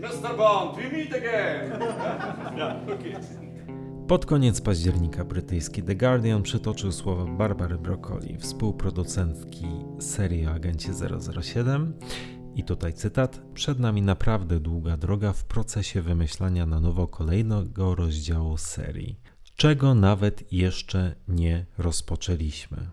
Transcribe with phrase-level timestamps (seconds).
[0.00, 0.36] Mr.
[0.36, 1.70] Bond, we meet again!
[2.56, 3.14] yeah, okay.
[4.08, 9.66] Pod koniec października brytyjski The Guardian przytoczył słowa Barbary Broccoli, współproducentki
[9.98, 10.92] serii o agencie
[11.42, 11.98] 007.
[12.54, 18.56] I tutaj cytat: Przed nami naprawdę długa droga w procesie wymyślania na nowo kolejnego rozdziału
[18.56, 19.20] serii,
[19.56, 22.90] czego nawet jeszcze nie rozpoczęliśmy.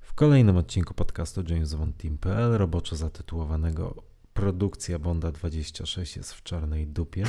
[0.00, 4.07] W kolejnym odcinku podcastu JamesBondTeam.pl, roboczo zatytułowanego
[4.38, 7.24] Produkcja Bonda 26 jest w czarnej dupie.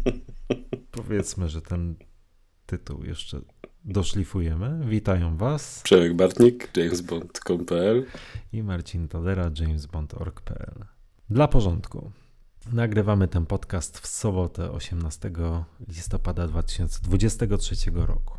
[0.90, 1.94] Powiedzmy, że ten
[2.66, 3.40] tytuł jeszcze
[3.84, 4.80] doszlifujemy.
[4.88, 8.06] Witają Was Przemek Bartnik, jamesbond.com.pl
[8.52, 10.84] i Marcin Tolera, jamesbond.org.pl.
[11.30, 12.12] Dla porządku.
[12.72, 15.30] Nagrywamy ten podcast w sobotę 18
[15.88, 18.38] listopada 2023 roku.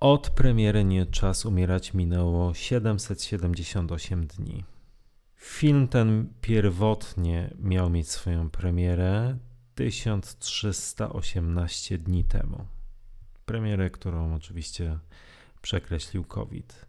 [0.00, 4.75] Od premiery Nie Czas Umierać minęło 778 dni.
[5.46, 9.38] Film ten pierwotnie miał mieć swoją premierę
[9.74, 12.66] 1318 dni temu.
[13.46, 14.98] Premierę, którą oczywiście
[15.62, 16.86] przekreślił COVID.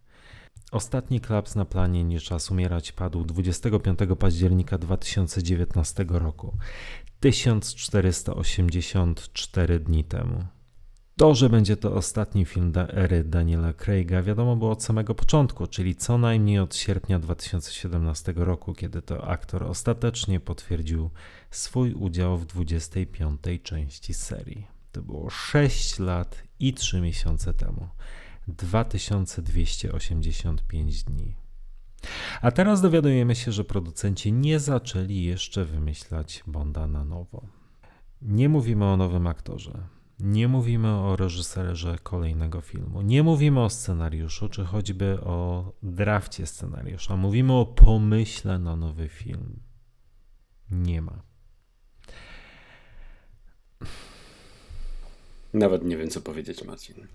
[0.72, 6.58] Ostatni klaps na planie Nie Czas Umierać padł 25 października 2019 roku,
[7.20, 10.57] 1484 dni temu.
[11.18, 15.68] To, że będzie to ostatni film da ery Daniela Craiga, wiadomo było od samego początku,
[15.68, 21.10] czyli co najmniej od sierpnia 2017 roku, kiedy to aktor ostatecznie potwierdził
[21.52, 23.42] swój udział w 25.
[23.64, 24.68] części serii.
[24.92, 27.88] To było 6 lat i 3 miesiące temu.
[28.48, 31.36] 2285 dni.
[32.42, 37.42] A teraz dowiadujemy się, że producenci nie zaczęli jeszcze wymyślać Bonda na nowo.
[38.22, 39.97] Nie mówimy o nowym aktorze.
[40.20, 43.02] Nie mówimy o reżyserze kolejnego filmu.
[43.02, 47.18] Nie mówimy o scenariuszu, czy choćby o drafcie scenariusza.
[47.18, 49.60] Mówimy o pomyśle na nowy film.
[50.72, 51.24] Nie ma.
[55.54, 56.96] Nawet nie wiem, co powiedzieć, Marcin.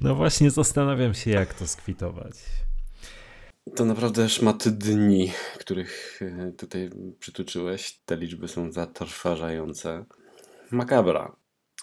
[0.00, 2.34] No właśnie, zastanawiam się, jak to skwitować.
[3.76, 8.00] To naprawdę szmaty dni, których e, tutaj przytoczyłeś.
[8.06, 10.04] Te liczby są zatrważające.
[10.70, 11.36] Makabra.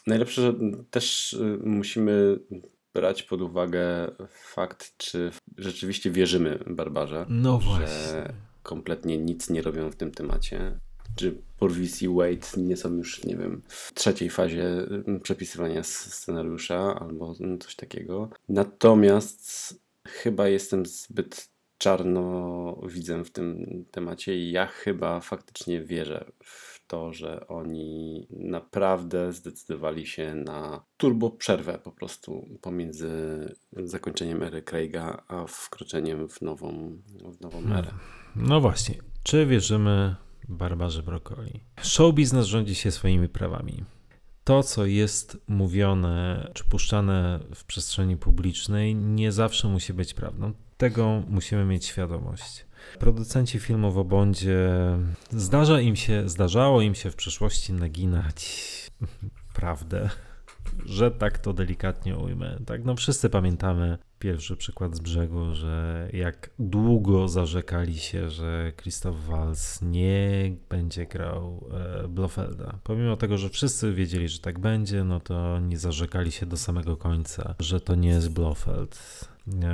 [0.08, 0.54] Najlepsze, że
[0.92, 2.40] też e, musimy
[2.94, 7.26] brać pod uwagę fakt, czy rzeczywiście wierzymy Barbarze.
[7.30, 7.88] No właśnie.
[7.88, 10.80] Że kompletnie nic nie robią w tym temacie.
[11.16, 14.88] Czy Purvis i Wade nie są już, nie wiem, w trzeciej fazie
[15.24, 18.30] przepisywania scenariusza albo coś takiego.
[18.50, 19.76] Natomiast
[20.08, 27.14] chyba jestem zbyt czarno widzę w tym temacie i ja chyba faktycznie wierzę w to,
[27.14, 33.10] że oni naprawdę zdecydowali się na turbo przerwę po prostu pomiędzy
[33.74, 37.78] zakończeniem ery Craiga a wkroczeniem w nową, w nową Hmm.
[37.78, 37.92] erę.
[38.36, 40.16] No właśnie, czy wierzymy
[40.50, 41.60] Barbarze Brokoli?
[41.82, 43.84] Show biznes rządzi się swoimi prawami.
[44.50, 50.54] To, co jest mówione czy puszczane w przestrzeni publicznej, nie zawsze musi być prawdą.
[50.78, 52.66] Tego musimy mieć świadomość.
[53.00, 54.70] Producenci filmów o Bondzie
[55.30, 58.68] zdarza im się, zdarzało im się w przeszłości naginać
[59.60, 60.10] prawdę,
[60.86, 62.60] że tak to delikatnie ujmę.
[62.66, 69.26] Tak, no wszyscy pamiętamy pierwszy przykład z brzegu, że jak długo zarzekali się, że Christoph
[69.26, 71.70] Waltz nie będzie grał
[72.04, 72.80] e, Blofelda.
[72.84, 76.98] Pomimo tego, że wszyscy wiedzieli, że tak będzie, no to nie zarzekali się do samego
[76.98, 79.30] końca, że to nie jest Blofeld.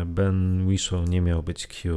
[0.06, 1.96] Ben Whishaw nie miał być Q,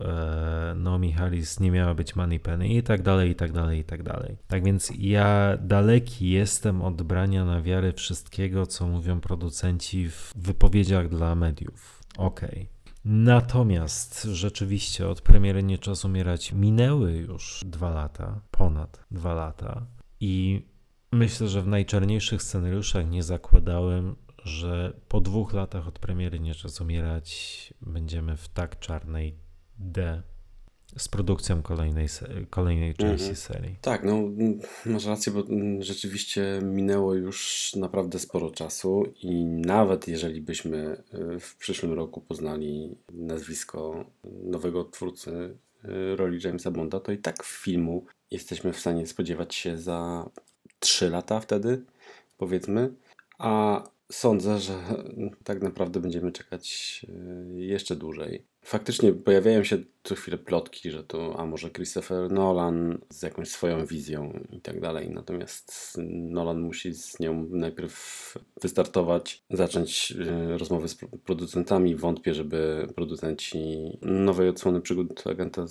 [0.00, 4.02] e, Naomi Harris nie miała być Moneypenny i tak dalej, i tak dalej, i tak
[4.02, 4.36] dalej.
[4.46, 11.08] Tak więc ja daleki jestem od brania na wiarę wszystkiego, co mówią producenci w wypowiedziach
[11.08, 12.02] dla mediów.
[12.18, 12.68] Okej.
[13.04, 19.86] Natomiast rzeczywiście od premiery Nie Czas Umierać minęły już dwa lata, ponad dwa lata
[20.20, 20.66] i
[21.12, 24.16] myślę, że w najczarniejszych scenariuszach nie zakładałem,
[24.50, 29.36] że po dwóch latach od premiery Nie Czas Umierać będziemy w tak czarnej
[29.78, 30.22] D
[30.98, 32.08] z produkcją kolejnej,
[32.50, 33.36] kolejnej części Mhm.
[33.36, 33.76] serii.
[33.80, 34.22] Tak, no
[34.86, 41.02] masz rację, bo mm, rzeczywiście minęło już naprawdę sporo czasu i nawet jeżeli byśmy
[41.36, 44.04] y, w przyszłym roku poznali nazwisko
[44.44, 49.78] nowego twórcy y, roli Jamesa Bonda, to i tak filmu jesteśmy w stanie spodziewać się
[49.78, 50.30] za
[50.78, 51.84] 3 lata wtedy,
[52.38, 52.94] powiedzmy,
[53.38, 54.72] a sądzę, że
[55.44, 57.00] tak naprawdę będziemy czekać
[57.56, 58.46] y, jeszcze dłużej.
[58.62, 63.86] Faktycznie pojawiają się co chwilę plotki, że to a może Christopher Nolan z jakąś swoją
[63.86, 65.10] wizją i tak dalej.
[65.10, 70.12] Natomiast Nolan musi z nią najpierw wystartować, zacząć
[70.52, 71.96] y, rozmowy z producentami.
[71.96, 75.66] Wątpię, żeby producenci nowej odsłony przygód agenta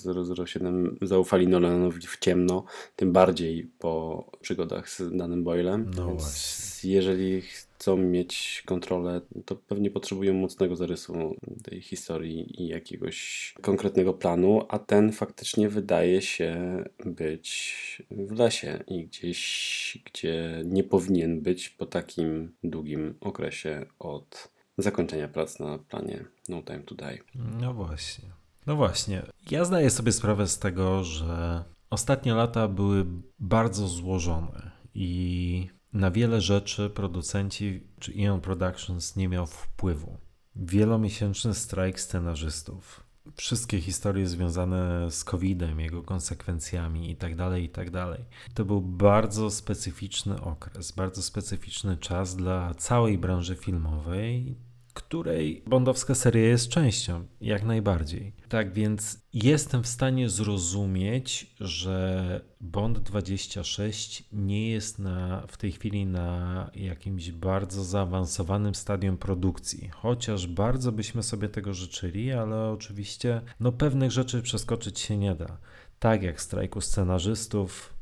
[0.46, 2.66] 007 zaufali Nolanowi w ciemno,
[2.96, 5.92] tym bardziej po przygodach z danym Boylem.
[5.96, 6.92] No Więc właśnie.
[6.92, 7.42] jeżeli
[7.80, 14.80] chcą mieć kontrolę, to pewnie potrzebują mocnego zarysu tej historii i jakiegoś konkretnego planu, a
[14.80, 22.56] ten faktycznie wydaje się być w lesie i gdzieś, gdzie nie powinien być po takim
[22.64, 27.20] długim okresie od zakończenia prac na planie No Time to Die.
[27.36, 28.30] No właśnie.
[28.68, 29.22] No właśnie.
[29.52, 33.06] Ja zdaję sobie sprawę z tego, że ostatnie lata były
[33.40, 40.18] bardzo złożone i na wiele rzeczy producenci czy Ion Productions nie miał wpływu.
[40.56, 43.04] Wielomiesięczny strajk scenarzystów,
[43.36, 47.92] wszystkie historie związane z COVID-em, jego konsekwencjami itd., tak itd.
[47.92, 54.56] Tak to był bardzo specyficzny okres, bardzo specyficzny czas dla całej branży filmowej,
[55.04, 58.34] której bondowska seria jest częścią, jak najbardziej.
[58.50, 66.06] Tak więc jestem w stanie zrozumieć, że Bond 26 nie jest na, w tej chwili
[66.06, 73.72] na jakimś bardzo zaawansowanym stadium produkcji, chociaż bardzo byśmy sobie tego życzyli, ale oczywiście no,
[73.72, 75.58] pewnych rzeczy przeskoczyć się nie da.
[76.00, 77.94] Tak jak strajku scenarzystów,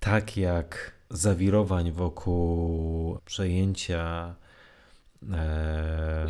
[0.00, 4.34] tak jak zawirowań wokół przejęcia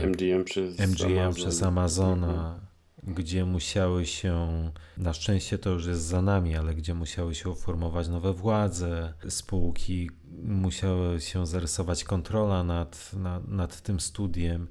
[0.06, 1.34] MGM przez MGM Amazon.
[1.34, 2.60] przez Amazona,
[2.98, 3.14] mhm.
[3.14, 4.48] gdzie musiały się,
[4.96, 10.10] na szczęście to już jest za nami, ale gdzie musiały się uformować nowe władze, spółki,
[10.42, 14.68] musiały się zarysować kontrola nad, nad, nad tym studiem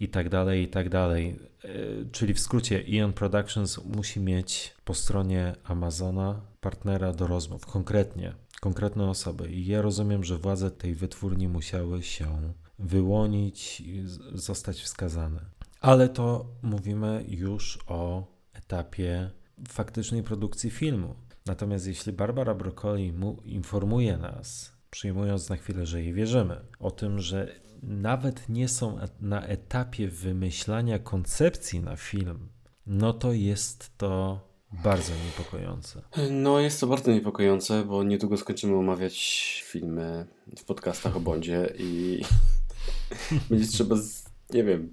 [0.00, 1.38] i tak dalej, i tak dalej.
[1.64, 1.68] E,
[2.12, 9.10] czyli w skrócie, Ion Productions musi mieć po stronie Amazona partnera do rozmów, konkretnie, konkretne
[9.10, 9.52] osoby.
[9.52, 12.52] I ja rozumiem, że władze tej wytwórni musiały się
[12.82, 13.82] wyłonić,
[14.34, 15.40] zostać wskazane.
[15.80, 19.30] Ale to mówimy już o etapie
[19.68, 21.14] faktycznej produkcji filmu.
[21.46, 23.14] Natomiast jeśli Barbara Broccoli
[23.44, 29.46] informuje nas, przyjmując na chwilę, że jej wierzymy, o tym, że nawet nie są na
[29.46, 32.48] etapie wymyślania koncepcji na film,
[32.86, 34.40] no to jest to
[34.72, 36.02] bardzo niepokojące.
[36.30, 40.26] No, jest to bardzo niepokojące, bo niedługo skończymy omawiać filmy
[40.58, 42.22] w podcastach o Bondzie i
[43.50, 44.24] będzie trzeba, z,
[44.54, 44.90] nie wiem,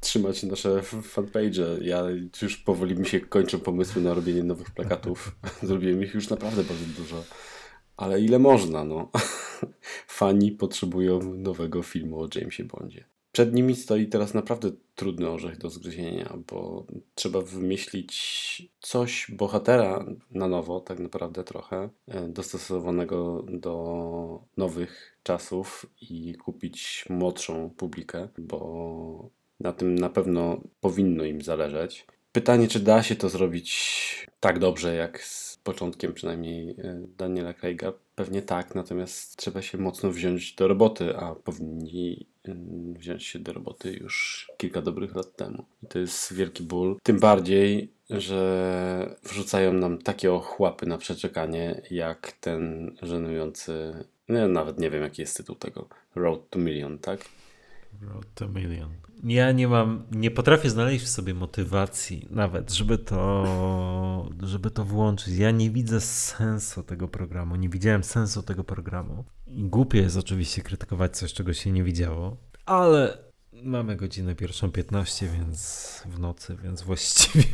[0.00, 1.78] trzymać nasze fanpage.
[1.80, 2.02] Ja
[2.42, 5.36] już powoli mi się kończą pomysły na robienie nowych plakatów.
[5.62, 7.24] Zrobiłem ich już naprawdę bardzo dużo.
[7.96, 9.10] Ale ile można, no.
[10.18, 13.04] Fani potrzebują nowego filmu o Jamesie Bondzie.
[13.32, 20.48] Przed nimi stoi teraz naprawdę trudny orzech do zgryzienia, bo trzeba wymyślić coś bohatera na
[20.48, 29.30] nowo, tak naprawdę trochę, e, dostosowanego do nowych czasów i kupić młodszą publikę, bo
[29.60, 32.06] na tym na pewno powinno im zależeć.
[32.32, 37.92] Pytanie, czy da się to zrobić tak dobrze, jak z początkiem przynajmniej e, Daniela Craiga?
[38.14, 42.26] Pewnie tak, natomiast trzeba się mocno wziąć do roboty, a powinni
[42.98, 45.64] wziąć się do roboty już kilka dobrych lat temu.
[45.82, 46.96] I to jest wielki ból.
[47.02, 54.90] Tym bardziej, że wrzucają nam takie ochłapy na przeczekanie, jak ten żenujący, no nawet nie
[54.90, 57.20] wiem jaki jest tytuł tego, Road to Million, tak?
[58.02, 58.90] Road to Million.
[59.24, 65.36] Ja nie mam, nie potrafię znaleźć w sobie motywacji nawet, żeby to, żeby to włączyć.
[65.36, 69.24] Ja nie widzę sensu tego programu, nie widziałem sensu tego programu.
[69.46, 73.18] Głupie jest oczywiście krytykować coś, czego się nie widziało, ale
[73.62, 77.44] mamy godzinę pierwszą 15, więc w nocy, więc właściwie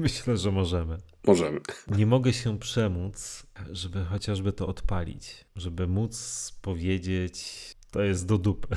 [0.06, 0.98] myślę, że możemy.
[1.26, 1.60] Możemy.
[1.98, 8.76] Nie mogę się przemóc, żeby chociażby to odpalić, żeby móc powiedzieć, to jest do dupy.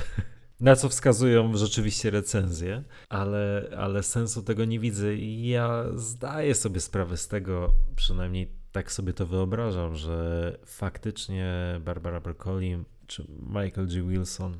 [0.60, 6.80] Na co wskazują rzeczywiście recenzje, ale, ale sensu tego nie widzę i ja zdaję sobie
[6.80, 14.02] sprawę z tego, przynajmniej tak sobie to wyobrażam, że faktycznie Barbara Broccoli czy Michael G.
[14.02, 14.56] Wilson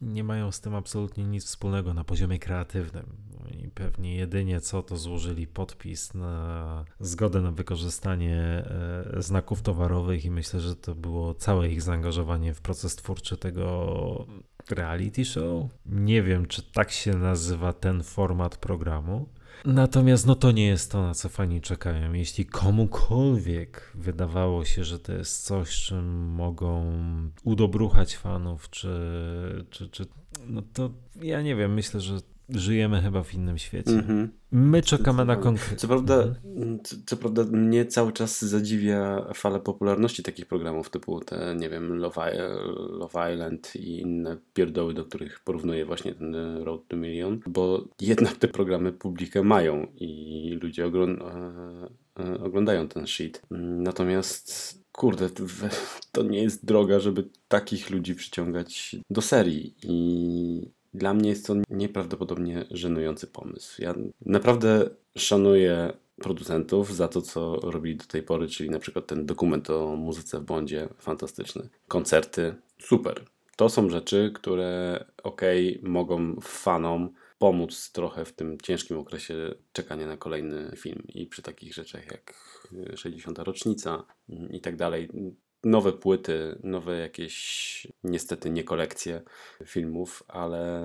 [0.00, 3.16] nie mają z tym absolutnie nic wspólnego na poziomie kreatywnym.
[3.50, 8.40] I pewnie jedynie co to złożyli podpis na zgodę na wykorzystanie
[9.16, 14.26] e, znaków towarowych, i myślę, że to było całe ich zaangażowanie w proces twórczy tego
[14.70, 15.70] reality show.
[15.86, 19.28] Nie wiem, czy tak się nazywa ten format programu.
[19.64, 22.12] Natomiast no to nie jest to, na co fani czekają.
[22.12, 26.92] Jeśli komukolwiek wydawało się, że to jest coś, czym mogą
[27.44, 28.90] udobruchać fanów, czy,
[29.70, 30.06] czy, czy
[30.46, 30.90] no to
[31.22, 33.90] ja nie wiem, myślę, że żyjemy chyba w innym świecie.
[33.90, 34.28] Mhm.
[34.52, 35.76] My czekamy na konkretne.
[35.76, 36.34] Co prawda,
[36.84, 41.98] co, co prawda mnie cały czas zadziwia fala popularności takich programów typu te, nie wiem,
[41.98, 42.32] Love,
[42.90, 48.36] Love Island i inne pierdoły, do których porównuję właśnie ten Road to Million, bo jednak
[48.36, 50.90] te programy publikę mają i ludzie e,
[52.20, 53.42] e, oglądają ten shit.
[53.50, 55.28] Natomiast kurde,
[56.12, 61.54] to nie jest droga, żeby takich ludzi przyciągać do serii i dla mnie jest to
[61.70, 63.82] nieprawdopodobnie żenujący pomysł.
[63.82, 63.94] Ja
[64.26, 69.70] naprawdę szanuję producentów za to, co robili do tej pory, czyli na przykład ten dokument
[69.70, 71.68] o muzyce w Bondzie, fantastyczny.
[71.88, 73.24] Koncerty, super.
[73.56, 80.16] To są rzeczy, które okej, mogą fanom pomóc trochę w tym ciężkim okresie czekania na
[80.16, 81.02] kolejny film.
[81.14, 82.34] I przy takich rzeczach jak
[82.94, 83.38] 60.
[83.38, 84.04] rocznica
[84.50, 85.08] i tak dalej,
[85.64, 89.22] nowe płyty, nowe jakieś niestety nie kolekcje
[89.66, 90.82] filmów, ale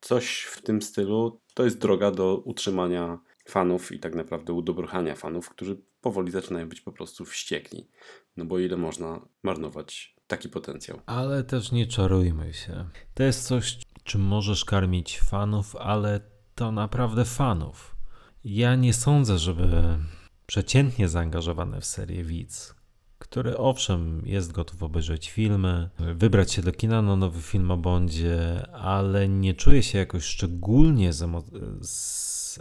[0.00, 5.50] coś w tym stylu to jest droga do utrzymania fanów i tak naprawdę udobruchania fanów,
[5.50, 7.88] którzy powoli zaczynają być po prostu wściekli.
[8.36, 11.00] No bo ile można marnować taki potencjał?
[11.06, 12.84] Ale też nie czarujmy się.
[13.14, 16.20] To jest coś, czym możesz karmić fanów, ale
[16.54, 17.96] to naprawdę fanów.
[18.44, 19.98] Ja nie sądzę, żeby
[20.46, 22.74] przeciętnie zaangażowany w serię widz,
[23.22, 28.66] który owszem jest gotów obejrzeć filmy, wybrać się do kina na nowy film o Bondzie,
[28.72, 31.12] ale nie czuje się jakoś szczególnie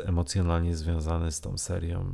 [0.06, 2.06] emocjonalnie związany z tą serią,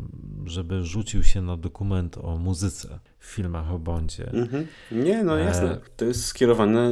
[0.46, 4.32] żeby rzucił się na dokument o muzyce w filmach o Bondzie.
[4.34, 4.68] Mhm.
[4.92, 5.72] Nie, no jasne.
[5.72, 6.92] E- To jest skierowane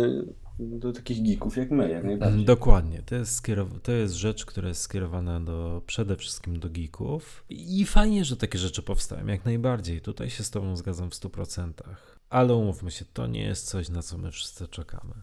[0.59, 2.45] do takich geeków jak my, jak najbardziej.
[2.45, 3.01] Dokładnie.
[3.01, 7.45] To jest, skierow- to jest rzecz, która jest skierowana do, przede wszystkim do geeków.
[7.49, 10.01] I fajnie, że takie rzeczy powstają, jak najbardziej.
[10.01, 11.71] Tutaj się z Tobą zgadzam w 100%.
[12.29, 15.13] Ale umówmy się, to nie jest coś, na co my wszyscy czekamy.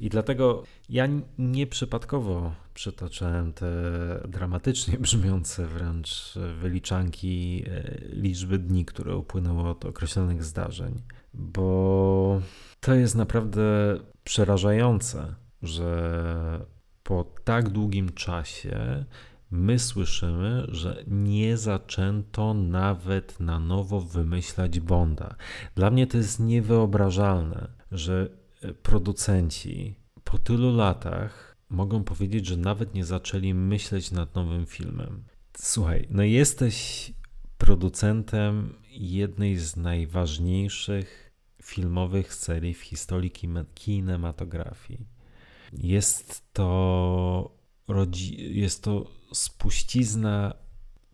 [0.00, 1.08] I dlatego ja
[1.38, 3.70] nieprzypadkowo przytaczałem te
[4.28, 11.00] dramatycznie brzmiące wręcz wyliczanki e, liczby dni, które upłynęły od określonych zdarzeń,
[11.34, 12.40] bo
[12.80, 13.62] to jest naprawdę
[14.24, 16.66] przerażające, że
[17.02, 19.04] po tak długim czasie
[19.50, 25.36] my słyszymy, że nie zaczęto nawet na nowo wymyślać Bonda.
[25.74, 28.28] Dla mnie to jest niewyobrażalne, że
[28.62, 35.24] e, producenci po tylu latach mogą powiedzieć, że nawet nie zaczęli myśleć nad nowym filmem.
[35.58, 37.12] Słuchaj, no jesteś
[37.58, 41.25] producentem jednej z najważniejszych
[41.66, 43.32] filmowych serii w historii
[43.74, 45.06] kinematografii.
[45.72, 47.50] Jest to,
[47.88, 50.54] rodzi- jest to spuścizna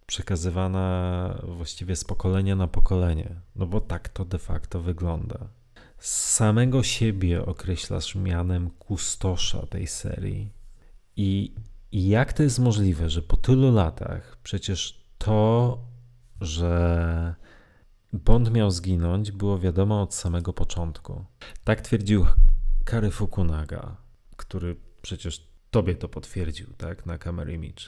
[0.07, 5.39] przekazywana właściwie z pokolenia na pokolenie, no bo tak to de facto wygląda.
[5.99, 10.53] Samego siebie określasz mianem kustosza tej serii.
[11.17, 11.55] I,
[11.93, 15.79] I jak to jest możliwe, że po tylu latach przecież to,
[16.41, 17.35] że
[18.13, 21.25] Bond miał zginąć, było wiadomo od samego początku.
[21.65, 22.27] Tak twierdził
[22.85, 23.97] Kary Fukunaga,
[24.37, 27.83] który przecież tobie to potwierdził, tak, na Camera Image.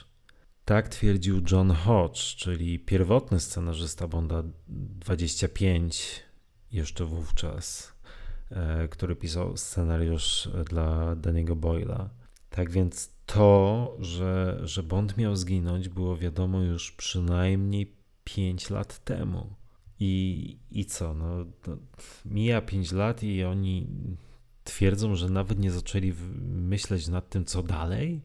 [0.65, 6.23] Tak twierdził John Hodge, czyli pierwotny scenarzysta Bonda 25,
[6.71, 7.93] jeszcze wówczas,
[8.51, 12.09] e, który pisał scenariusz dla Danny'ego Boyla.
[12.49, 19.55] Tak więc to, że, że Bond miał zginąć, było wiadomo już przynajmniej 5 lat temu.
[19.99, 21.13] I, I co?
[21.13, 21.45] No,
[22.25, 23.87] mija 5 lat i oni
[24.63, 26.13] twierdzą, że nawet nie zaczęli
[26.45, 28.21] myśleć nad tym, co dalej?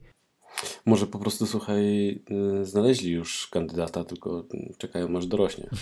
[0.87, 2.11] Może po prostu, słuchaj,
[2.61, 4.45] y, znaleźli już kandydata, tylko
[4.79, 5.71] czekają aż dorośnie.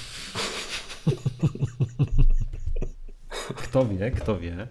[3.57, 4.69] Kto wie, kto wie.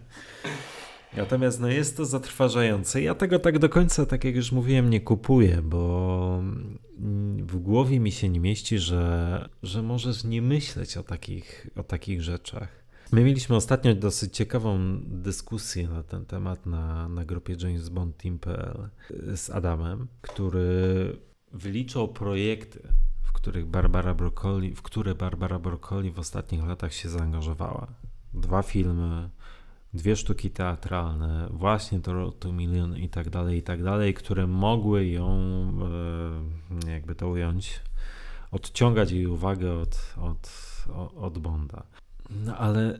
[1.17, 3.01] Natomiast no jest to zatrważające.
[3.01, 6.43] Ja tego tak do końca, tak jak już mówiłem, nie kupuję, bo
[7.47, 12.21] w głowie mi się nie mieści, że, że możesz nie myśleć o takich, o takich
[12.21, 12.87] rzeczach.
[13.11, 18.23] My mieliśmy ostatnio dosyć ciekawą dyskusję na ten temat na, na grupie James Bond
[19.35, 21.17] z Adamem, który
[21.53, 22.87] wyliczał projekty,
[23.23, 27.87] w których Barbara Broccoli, w które Barbara Broccoli w ostatnich latach się zaangażowała.
[28.33, 29.29] Dwa filmy,
[29.97, 31.99] dwie sztuki teatralne, właśnie
[32.39, 35.39] to Million i tak dalej, i tak dalej, które mogły ją,
[36.87, 37.79] e, jakby to ująć,
[38.51, 40.49] odciągać jej uwagę od, od,
[41.15, 41.83] od Bonda.
[42.29, 42.99] No ale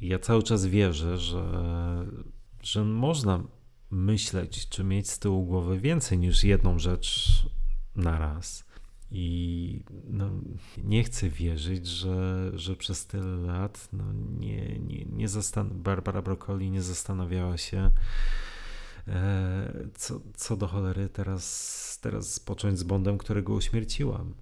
[0.00, 1.44] ja cały czas wierzę, że,
[2.62, 3.42] że można
[3.90, 7.32] myśleć, czy mieć z tyłu głowy więcej niż jedną rzecz
[7.96, 8.64] na raz.
[9.12, 10.30] I no,
[10.84, 14.04] nie chcę wierzyć, że, że przez tyle lat no,
[14.38, 17.90] nie, nie, nie zastan- Barbara Broccoli nie zastanawiała się,
[19.08, 24.34] E, co, co do cholery teraz, teraz począć z Bondem, którego uśmierciłam.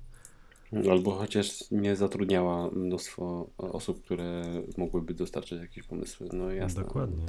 [0.91, 4.43] Albo chociaż nie zatrudniała mnóstwo osób, które
[4.77, 6.29] mogłyby dostarczyć jakieś pomysły.
[6.33, 6.83] No jasne.
[6.83, 7.27] Dokładnie.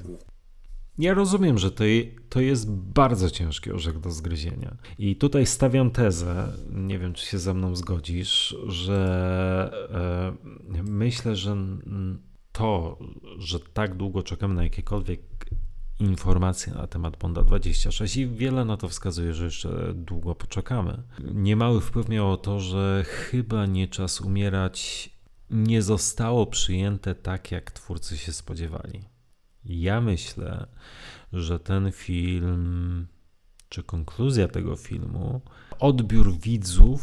[1.01, 1.83] Ja rozumiem, że to,
[2.29, 4.77] to jest bardzo ciężki orzech do zgryzienia.
[4.97, 9.71] I tutaj stawiam tezę, nie wiem czy się ze mną zgodzisz, że
[10.75, 11.57] e, myślę, że
[12.51, 12.99] to,
[13.37, 15.21] że tak długo czekamy na jakiekolwiek
[15.99, 21.03] informacje na temat Bonda 26 i wiele na to wskazuje, że jeszcze długo poczekamy.
[21.33, 25.09] Niemały wpływ miało to, że chyba nie czas umierać
[25.49, 29.10] nie zostało przyjęte tak, jak twórcy się spodziewali.
[29.65, 30.67] Ja myślę,
[31.33, 33.07] że ten film,
[33.69, 35.41] czy konkluzja tego filmu,
[35.79, 37.01] odbiór widzów,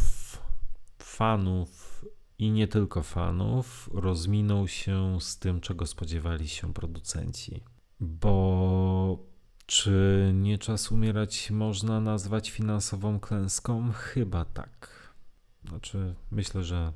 [0.99, 2.05] fanów
[2.39, 7.61] i nie tylko fanów, rozminął się z tym, czego spodziewali się producenci.
[8.01, 9.19] Bo
[9.67, 13.93] czy nie czas umierać można nazwać finansową klęską?
[13.93, 15.13] Chyba tak.
[15.69, 16.93] Znaczy, myślę, że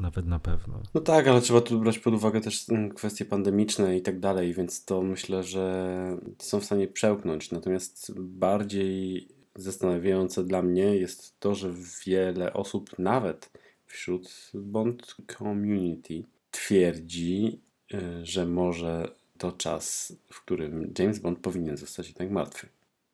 [0.00, 0.82] nawet na pewno.
[0.94, 4.54] No tak, ale trzeba tu brać pod uwagę też mm, kwestie pandemiczne i tak dalej,
[4.54, 7.50] więc to myślę, że są w stanie przełknąć.
[7.50, 11.72] Natomiast bardziej zastanawiające dla mnie jest to, że
[12.06, 13.50] wiele osób, nawet
[13.86, 17.60] wśród Bond Community, twierdzi,
[17.94, 22.68] y, że może to czas, w którym James Bond powinien zostać jednak martwy.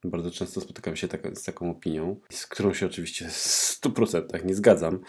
[0.05, 4.55] Bardzo często spotykam się tak, z taką opinią, z którą się oczywiście w 100% nie
[4.55, 5.01] zgadzam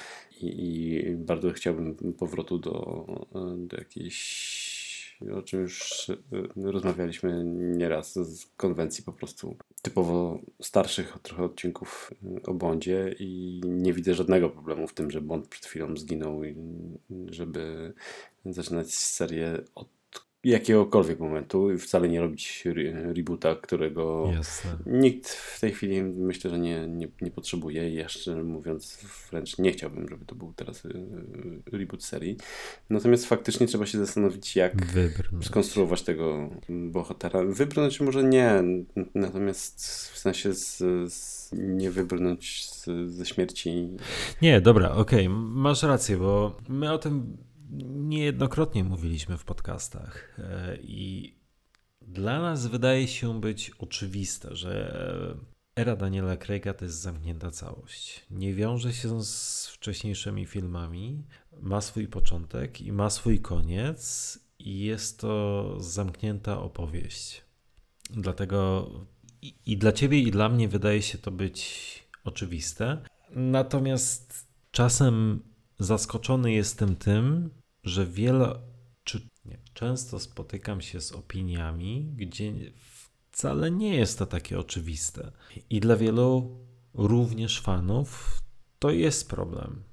[0.41, 0.47] i,
[1.07, 3.05] i bardzo chciałbym powrotu do,
[3.57, 4.75] do jakiejś
[5.37, 6.15] o czym już e,
[6.55, 12.11] rozmawialiśmy nieraz z konwencji po prostu typowo starszych trochę odcinków
[12.43, 16.55] o Bondzie i nie widzę żadnego problemu w tym, że Bond przed chwilą zginął i
[17.29, 17.93] żeby
[18.45, 19.94] zaczynać serię od
[20.45, 24.77] jakiegokolwiek momentu i wcale nie robić re reboota, którego Jasne.
[24.85, 27.89] nikt w tej chwili myślę, że nie, nie, nie potrzebuje.
[27.89, 28.97] Jeszcze mówiąc
[29.31, 30.89] wręcz nie chciałbym, żeby to był teraz y,
[31.73, 32.37] y, reboot serii.
[32.89, 35.45] Natomiast faktycznie trzeba się zastanowić, jak Wybrnąć.
[35.45, 37.43] skonstruować tego bohatera.
[37.43, 38.63] Wybrnąć może nie,
[39.15, 40.77] natomiast w sensie z,
[41.13, 43.89] z nie wybrnąć z, ze śmierci.
[44.41, 45.39] Nie, dobra, okej, okay.
[45.39, 47.37] masz rację, bo my o tym
[47.83, 51.35] niejednokrotnie mówiliśmy w podcastach e, i
[52.01, 55.37] dla nas wydaje się być oczywiste, że
[55.75, 58.25] era Daniela Craiga to jest zamknięta całość.
[58.31, 61.23] Nie wiąże się z wcześniejszymi filmami,
[61.61, 67.41] ma swój początek i ma swój koniec i jest to zamknięta opowieść.
[68.09, 68.89] Dlatego
[69.41, 73.01] i, i dla ciebie i dla mnie wydaje się to być oczywiste.
[73.35, 75.41] Natomiast czasem
[75.79, 77.49] zaskoczony jestem tym,
[77.85, 78.59] że wiele,
[79.03, 82.53] czy nie, często spotykam się z opiniami, gdzie
[83.31, 85.31] wcale nie jest to takie oczywiste.
[85.69, 86.57] I dla wielu
[86.93, 88.39] również fanów
[88.79, 89.83] to jest problem.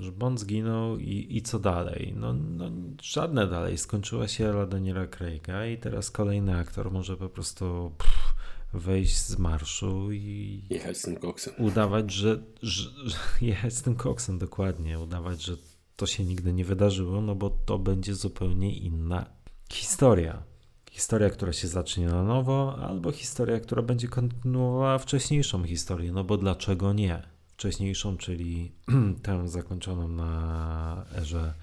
[0.00, 2.12] Że Bond zginął i, i co dalej?
[2.16, 2.70] No, no,
[3.02, 3.78] żadne dalej.
[3.78, 8.34] Skończyła się era Daniela Craiga i teraz kolejny aktor może po prostu pff,
[8.72, 11.54] wejść z marszu i jechać z tym koksem.
[11.58, 14.98] Udawać, że, że, że jechać z tym koksem, dokładnie.
[14.98, 15.56] Udawać, że
[15.98, 19.26] to się nigdy nie wydarzyło, no bo to będzie zupełnie inna
[19.72, 20.42] historia.
[20.90, 26.36] Historia, która się zacznie na nowo, albo historia, która będzie kontynuowała wcześniejszą historię, no bo
[26.36, 27.22] dlaczego nie?
[27.48, 28.72] Wcześniejszą, czyli
[29.22, 31.54] tę zakończoną na erze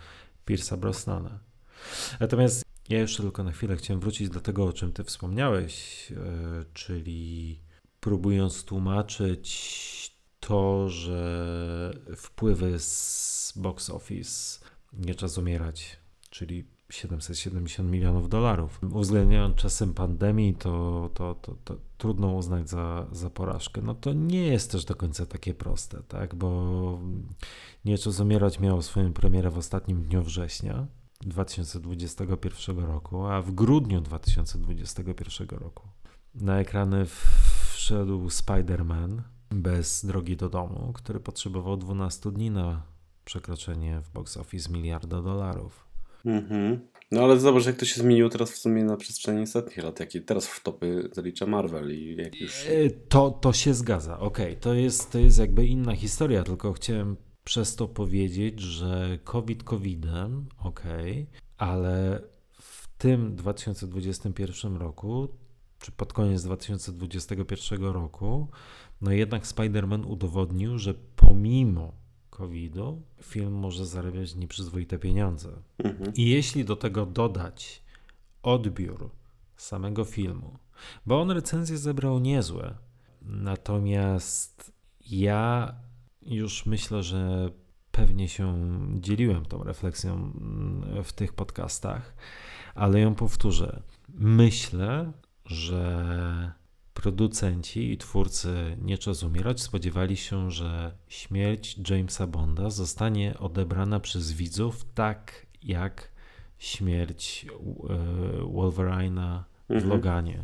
[0.48, 1.40] Pierce'a Brosnana.
[2.20, 6.18] Natomiast ja jeszcze tylko na chwilę chciałem wrócić do tego, o czym ty wspomniałeś, yy,
[6.74, 7.60] czyli
[8.00, 10.15] próbując tłumaczyć
[10.48, 14.60] to, że wpływy z box office
[14.94, 15.98] nie czas umierać,
[16.30, 18.80] czyli 770 milionów dolarów.
[18.92, 23.82] Uwzględniając czasem pandemii, to, to, to, to, trudno uznać za, za porażkę.
[23.82, 26.36] No to nie jest też do końca takie proste, tak?
[26.36, 27.00] Bo
[27.86, 30.88] Nie czas umierać miało swoją premierę w ostatnim dniu września
[31.22, 35.88] 2021 roku, a w grudniu 2021 roku
[36.36, 37.06] na ekrany
[37.74, 39.22] wszedł Spider-Man
[39.62, 42.84] bez drogi do domu, który potrzebował 12 dni na
[43.26, 45.86] przekroczenie w box office miliarda dolarów.
[46.26, 46.80] Mhm.
[47.12, 50.22] No ale zobacz, jak to się zmieniło teraz w sumie na przestrzeni ostatnich lat, jakie
[50.22, 52.66] teraz w topy zalicza Marvel i jak już...
[52.68, 54.62] E, to, to się zgadza, okej, okay.
[54.62, 60.46] to, jest, to jest jakby inna historia, tylko chciałem przez to powiedzieć, że COVID COVIDem,
[60.60, 61.26] okej, okay,
[61.58, 62.22] ale
[62.62, 65.28] w tym 2021 roku,
[65.80, 68.48] czy pod koniec 2021 roku,
[69.06, 71.94] no jednak Spider-Man udowodnił, że pomimo
[72.30, 75.50] COVID-u film może zarabiać nieprzyzwoite pieniądze.
[75.78, 76.14] Mhm.
[76.14, 77.84] I jeśli do tego dodać
[78.44, 79.10] odbiór
[79.58, 80.60] samego filmu,
[81.06, 82.76] Bo on recenzje zebrał niezłe.
[83.22, 84.72] Natomiast
[85.10, 85.76] ja
[86.22, 87.50] już myślę, że
[87.92, 88.58] pewnie się
[89.00, 90.32] dzieliłem tą refleksją
[91.04, 92.16] w tych podcastach,
[92.76, 93.82] ale ją powtórzę.
[94.10, 95.12] Myślę,
[95.46, 96.65] że
[96.96, 104.32] producenci i twórcy Nie Czas Umierać spodziewali się, że śmierć Jamesa Bonda zostanie odebrana przez
[104.32, 106.12] widzów tak jak
[106.58, 109.90] śmierć e, Wolverina w Mhm.
[109.90, 110.44] Loganie.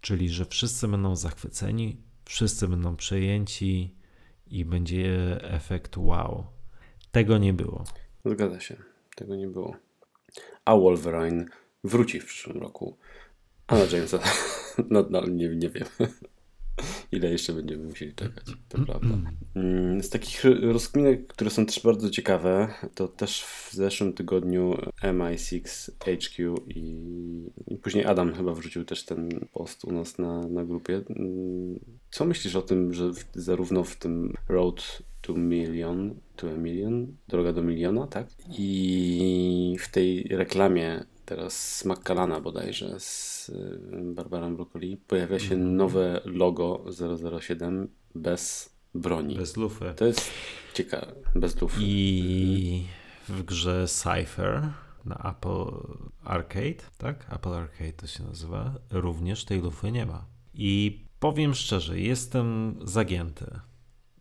[0.00, 3.94] Czyli, że wszyscy będą zachwyceni, wszyscy będą przejęci
[4.46, 6.46] i będzie efekt wow.
[7.12, 7.84] Tego nie było.
[8.24, 8.76] Zgadza się.
[9.16, 9.76] Tego nie było.
[10.64, 11.46] A Wolverine
[11.84, 12.96] wróci w przyszłym roku.
[13.66, 14.18] A na Jamesa
[14.90, 15.86] nadal nie, nie wiem.
[17.12, 19.18] Ile jeszcze będziemy musieli czekać, to prawda.
[19.54, 25.90] Mm, Z takich rozkminek, które są też bardzo ciekawe, to też w zeszłym tygodniu MI6
[26.04, 26.96] HQ i,
[27.66, 31.00] i później Adam chyba wrzucił też ten post u nas na, na grupie.
[31.10, 36.56] Mm, Co myślisz o tym, że w, zarówno w tym Road to Million, to a
[36.56, 38.26] Million, droga do miliona, tak?
[38.58, 43.80] I w tej reklamie teraz z McCallana bodajże, z y,
[44.14, 46.84] Barbarą Broccoli, pojawia się nowe logo
[47.40, 49.36] 007 bez broni.
[49.36, 49.94] Bez lufy.
[49.96, 50.30] To jest
[50.74, 51.80] ciekawe, bez lufy.
[51.82, 52.86] I
[53.28, 54.68] w grze Cypher
[55.04, 55.66] na Apple
[56.24, 57.26] Arcade, tak?
[57.34, 60.24] Apple Arcade to się nazywa, również tej lufy nie ma.
[60.54, 63.60] I powiem szczerze, jestem zagięty.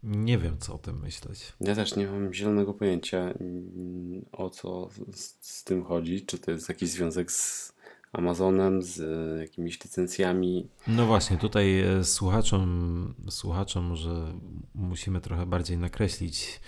[0.06, 1.54] Nie wiem, co o tym myśleć.
[1.62, 6.26] Ja też nie mam zielonego pojęcia mm, o co z, z tym chodzi.
[6.26, 7.74] Czy to jest jakiś związek z
[8.14, 10.70] Amazonem, z e, jakimiś licencjami.
[10.88, 14.34] No właśnie, tutaj e, słuchaczom, słuchaczom, że
[14.76, 16.60] musimy trochę bardziej nakreślić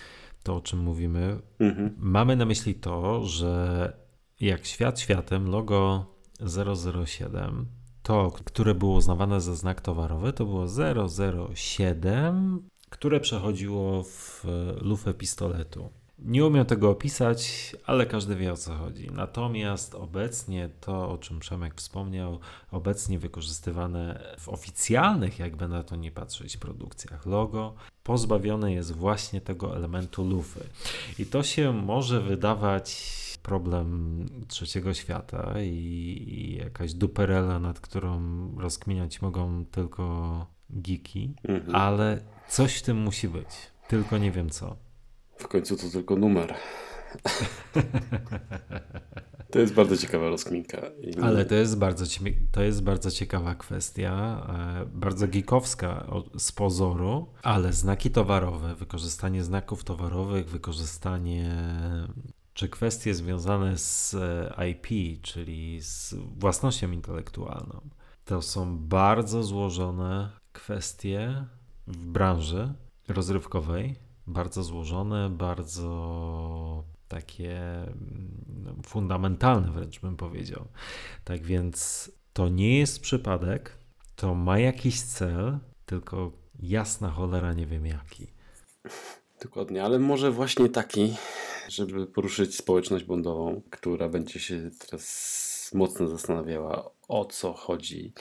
[0.43, 1.39] to, o czym mówimy.
[1.60, 1.95] Mhm.
[1.97, 3.93] Mamy na myśli to, że
[4.39, 6.06] jak świat światem, logo
[6.76, 7.65] 007,
[8.04, 10.65] to, które było uznawane za znak towarowy, to było
[11.56, 14.45] 007, które przechodziło w
[14.82, 15.89] lufę pistoletu.
[16.19, 19.12] Nie umiem tego opisać, ale każdy wie o co chodzi.
[19.12, 22.39] Natomiast obecnie to, o czym Przemek wspomniał,
[22.71, 27.73] obecnie wykorzystywane w oficjalnych, jakby na to nie patrzeć, produkcjach logo,
[28.04, 30.63] pozbawione jest właśnie tego elementu lufy.
[31.19, 35.67] I to się może wydawać problem trzeciego świata i,
[36.28, 38.21] i jakaś duperela, nad którą
[38.58, 41.75] rozkminiać mogą tylko geeki, Mhm.
[41.75, 43.47] ale coś w tym musi być.
[43.88, 44.75] Tylko nie wiem co.
[45.38, 46.53] W końcu to tylko numer.
[49.51, 50.77] To jest bardzo ciekawa rozkminka.
[51.01, 52.06] I- Ale to jest bardzo,
[52.51, 54.41] to jest bardzo ciekawa kwestia,
[54.82, 61.56] e, bardzo geekowska z pozoru, ale znaki towarowe, wykorzystanie znaków towarowych, wykorzystanie
[62.53, 64.13] czy kwestie związane z
[64.58, 67.89] e, IP, czyli z własnością intelektualną,
[68.25, 70.30] to są bardzo złożone
[70.67, 71.45] kwestie
[71.88, 72.73] w branży
[73.08, 73.95] rozrywkowej,
[74.27, 80.67] bardzo złożone, bardzo takie mm, no, fundamentalne wręcz bym powiedział.
[81.23, 83.77] Tak więc to nie jest przypadek,
[84.15, 88.27] to ma jakiś cel, tylko jasna cholera nie wiem jaki.
[89.43, 91.13] Dokładnie, ale może właśnie taki,
[91.67, 98.13] żeby poruszyć społeczność bondową, która będzie się teraz mocno zastanawiała, o co chodzi.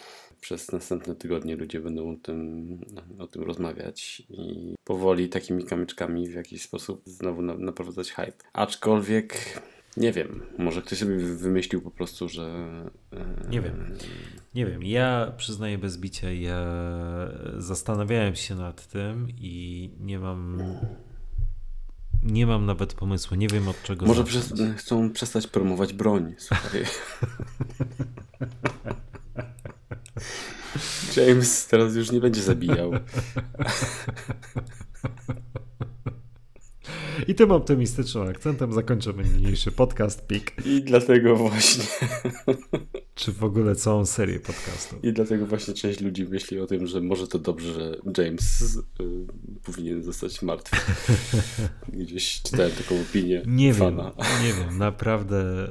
[0.47, 2.79] Przez następne tygodnie ludzie będą o tym,
[3.19, 8.33] o tym rozmawiać i powoli takimi kamyczkami w jakiś sposób znowu na, naprowadzać hype.
[8.53, 9.61] Aczkolwiek
[9.97, 12.67] nie wiem, może ktoś sobie wymyślił po prostu, że.
[13.13, 13.95] e, Nie wiem.
[14.55, 16.67] Nie wiem, ja przyznaję bez bicia, ja
[17.59, 20.63] zastanawiałem się nad tym i nie mam
[22.23, 26.35] nie mam nawet pomysłu, nie wiem od czego Może przez, chcą przestać promować broń.
[26.39, 26.85] Słuchaj.
[31.17, 32.91] James teraz już nie będzie zabijał.
[37.29, 41.85] I tym optymistycznym akcentem zakończymy niniejszy podcast PIK, I dlatego właśnie,
[43.15, 45.05] czy w ogóle całą serię podcastów.
[45.05, 48.83] i dlatego właśnie część ludzi myśli o tym, że może to dobrze, że James y,
[49.65, 50.77] powinien zostać martwy.
[51.89, 54.13] Gdzieś czytałem taką opinię Nie wiem, fana.
[54.43, 55.69] nie wiem, naprawdę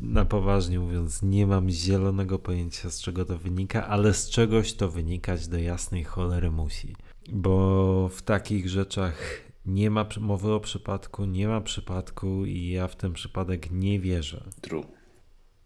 [0.00, 4.88] na poważnie mówiąc, nie mam zielonego pojęcia z czego to wynika, ale z czegoś to
[4.88, 6.96] wynikać do jasnej cholery musi.
[7.32, 12.96] Bo w takich rzeczach nie ma mowy o przypadku, nie ma przypadku i ja w
[12.96, 14.44] ten przypadek nie wierzę.
[14.60, 14.84] True.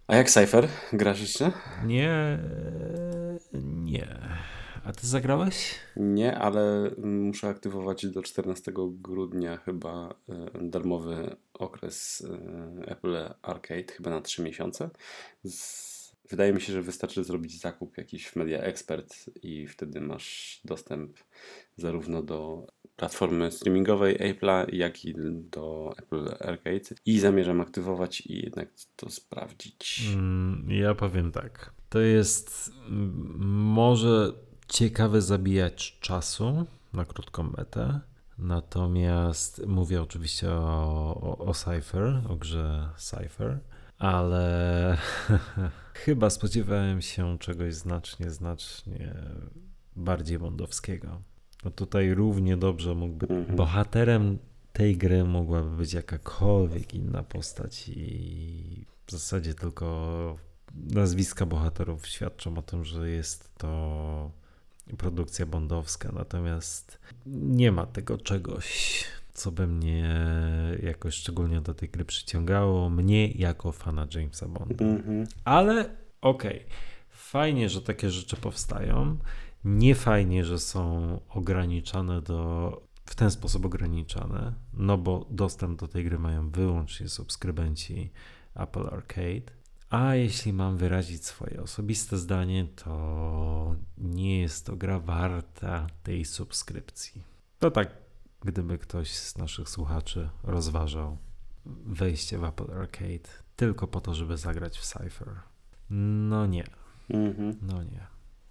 [0.06, 0.68] A jak Cypher?
[0.92, 1.52] Grasz jeszcze?
[1.84, 2.38] Nie,
[3.62, 4.18] nie.
[4.84, 5.74] A ty zagrałeś?
[5.96, 12.26] Nie, ale muszę aktywować do 14 grudnia chyba e, darmowy okres
[12.80, 14.90] e, Apple Arcade, chyba na 3 miesiące,
[16.30, 21.18] Wydaje mi się, że wystarczy zrobić zakup jakiś w Media Expert i wtedy masz dostęp
[21.76, 22.66] zarówno do
[22.96, 26.94] platformy streamingowej Apple'a, jak i do Apple Arcade.
[27.06, 30.10] I zamierzam aktywować i jednak to sprawdzić.
[30.14, 31.72] Mm, ja powiem tak.
[31.88, 33.12] To jest mm,
[33.48, 34.32] może
[34.68, 38.00] ciekawe zabijać czasu na krótką metę.
[38.38, 43.58] Natomiast mówię oczywiście o, o, o Cypher, o grze Cypher,
[43.98, 44.96] ale
[46.04, 49.14] chyba spodziewałem się czegoś znacznie, znacznie
[49.96, 51.22] bardziej bondowskiego.
[51.64, 53.26] No tutaj równie dobrze mógłby.
[53.26, 53.56] Mhm.
[53.56, 54.38] Bohaterem
[54.72, 60.36] tej gry mogłaby być jakakolwiek inna postać, i w zasadzie tylko
[60.74, 64.30] nazwiska bohaterów świadczą o tym, że jest to
[64.98, 66.12] produkcja bondowska.
[66.12, 70.18] Natomiast nie ma tego czegoś, co by mnie
[70.82, 72.90] jakoś szczególnie do tej gry przyciągało.
[72.90, 74.84] Mnie jako fana Jamesa Bonda.
[74.84, 75.26] Mhm.
[75.44, 76.66] Ale okej,
[77.08, 79.16] fajnie, że takie rzeczy powstają.
[79.64, 82.86] Nie fajnie, że są ograniczane do.
[83.04, 88.10] W ten sposób ograniczane, no bo dostęp do tej gry mają wyłącznie subskrybenci
[88.54, 89.52] Apple Arcade.
[89.90, 97.22] A jeśli mam wyrazić swoje osobiste zdanie, to nie jest to gra warta tej subskrypcji.
[97.58, 97.88] To tak,
[98.40, 101.18] gdyby ktoś z naszych słuchaczy rozważał
[101.86, 105.28] wejście w Apple Arcade tylko po to, żeby zagrać w Cypher.
[106.30, 106.64] No nie,
[107.10, 107.56] Mhm.
[107.62, 108.06] no nie.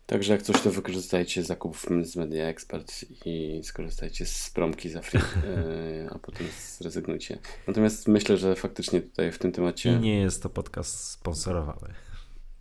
[0.05, 5.21] Także jak coś, to wykorzystajcie zakup z Media Expert i skorzystajcie z promki za free,
[5.23, 7.37] e, a potem zrezygnujcie.
[7.67, 9.89] Natomiast myślę, że faktycznie tutaj w tym temacie...
[9.93, 11.93] I nie jest to podcast sponsorowany.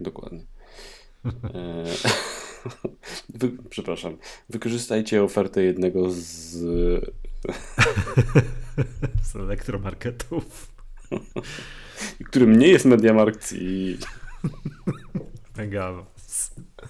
[0.01, 0.45] Dokładnie.
[1.25, 1.85] E,
[3.39, 4.17] wy, przepraszam.
[4.49, 6.21] Wykorzystajcie ofertę jednego z...
[9.23, 10.73] Z elektromarketów.
[12.25, 13.99] którym nie jest Mediamarkt i...
[15.57, 16.14] Mega.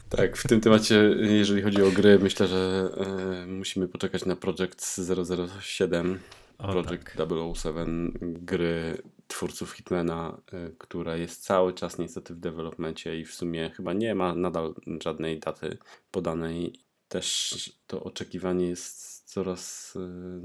[0.08, 5.00] Tak, w tym temacie, jeżeli chodzi o gry, myślę, że e, musimy poczekać na Project
[5.24, 6.18] 007,
[6.58, 7.28] O, Project tak.
[7.54, 13.70] 007, gry twórców Hitmana, e, która jest cały czas niestety w developmencie i w sumie
[13.70, 15.78] chyba nie ma nadal żadnej daty
[16.10, 16.72] podanej.
[17.08, 19.94] Też to oczekiwanie jest coraz,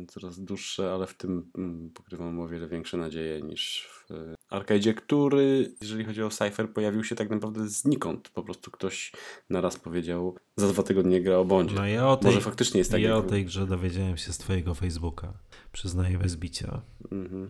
[0.02, 4.36] e, coraz dłuższe, ale w tym mm, pokrywam o wiele większe nadzieje niż w e,
[4.52, 8.30] Arcade'zie, który, jeżeli chodzi o Cypher, pojawił się tak naprawdę znikąd.
[8.30, 9.12] Po prostu ktoś
[9.50, 11.76] naraz powiedział, za dwa tygodnie gra o Bondzie.
[11.76, 14.38] No ja o tej, Może faktycznie jest tak, ja o tej grze dowiedziałem się z
[14.38, 15.34] twojego Facebooka.
[15.72, 16.82] Przyznaję bez bicia.
[17.12, 17.50] Mhm.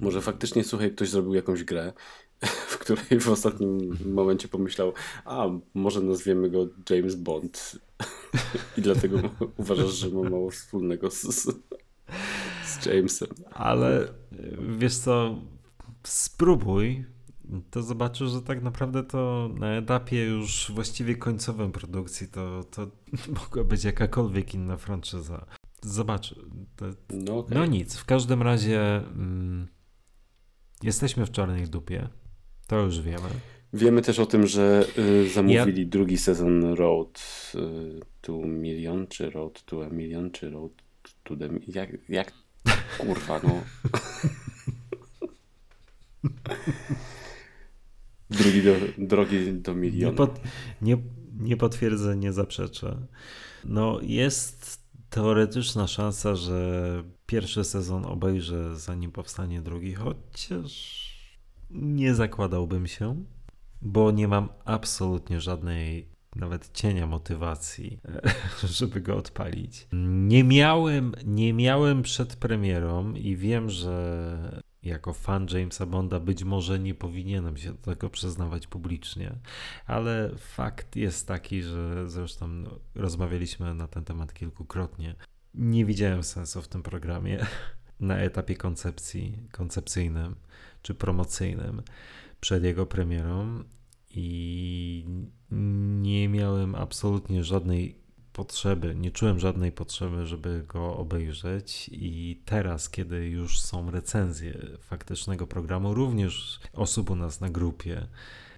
[0.00, 1.92] Może faktycznie, słuchaj, ktoś zrobił jakąś grę,
[2.72, 4.92] w której w ostatnim momencie pomyślał,
[5.24, 7.78] a może nazwiemy go James Bond.
[8.78, 9.18] I dlatego
[9.56, 13.28] uważasz, że ma mało wspólnego z, z, Jamesem.
[13.52, 14.08] Ale
[14.78, 15.36] wiesz co,
[16.06, 17.04] spróbuj,
[17.70, 22.86] to zobaczysz, że tak naprawdę to na etapie już właściwie końcowym produkcji to, to
[23.40, 25.46] mogła być jakakolwiek inna franczyza.
[25.82, 26.34] Zobacz.
[26.76, 27.58] To, No, okej.
[27.58, 29.68] no nic, w każdym razie mm,
[30.82, 32.08] jesteśmy w czarnej dupie.
[32.66, 33.28] To już wiemy.
[33.72, 37.22] Wiemy też o tym, że y, zamówili drugi sezon Road
[37.54, 40.72] y, to Million, czy Road to a Million, czy Road
[41.24, 41.48] to the...
[41.66, 42.32] Jak, jak
[42.98, 43.60] kurwa, no.
[48.30, 50.16] Drugi do, drogi do Nie, miliona.
[50.16, 50.40] pod,
[50.82, 50.96] nie,
[51.38, 53.06] nie potwierdzę, nie zaprzeczę.
[53.64, 61.04] No, jest teoretyczna szansa, że pierwszy sezon obejrzę zanim powstanie drugi, chociaż
[61.70, 63.24] nie zakładałbym się,
[63.82, 68.00] bo nie mam absolutnie żadnej nawet cienia motywacji,
[68.78, 69.88] żeby go odpalić.
[70.26, 76.78] Nie miałem, nie miałem przed premierą i wiem, że jako fan Jamesa Bonda być może
[76.78, 79.38] nie powinienem się do tego przyznawać publicznie,
[79.86, 85.14] ale fakt jest taki, że zresztą rozmawialiśmy na ten temat kilkukrotnie.
[85.54, 87.46] Nie widziałem sensu w tym programie
[88.00, 90.36] na etapie koncepcji, koncepcyjnym
[90.82, 91.82] czy promocyjnym
[92.40, 93.64] przed jego premierą
[94.10, 95.04] i
[96.00, 98.03] nie miałem absolutnie żadnej
[98.34, 105.46] potrzeby, nie czułem żadnej potrzeby, żeby go obejrzeć i teraz, kiedy już są recenzje faktycznego
[105.46, 108.06] programu, również osób u nas na grupie,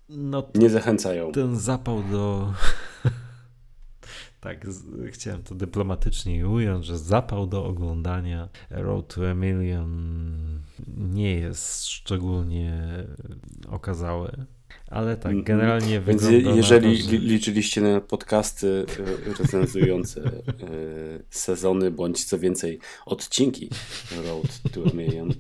[0.09, 1.33] no Nie zachęcają.
[1.33, 2.53] ten zapał do...
[4.41, 4.67] tak,
[5.11, 10.62] chciałem to dyplomatycznie ująć, że zapał do oglądania Road to a Million
[10.97, 12.89] nie jest szczególnie
[13.69, 14.47] okazały.
[14.91, 17.11] Ale tak, Mm, generalnie Więc wygląda je, jeżeli to, że...
[17.11, 18.67] li- liczyliście na podcasty
[19.29, 23.71] y, recenzujące y, sezony, bądź co więcej odcinki
[24.27, 25.35] Road to Million,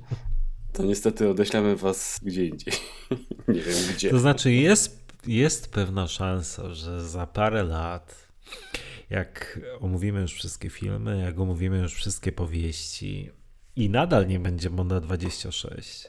[0.72, 2.72] to niestety odeślamy was gdzie indziej.
[3.48, 4.10] Nie wiem gdzie.
[4.10, 8.26] To znaczy jest, jest pewna szansa, że za parę lat,
[9.10, 13.30] jak omówimy już wszystkie filmy, jak omówimy już wszystkie powieści
[13.76, 16.08] i nadal nie będzie Bonda 26,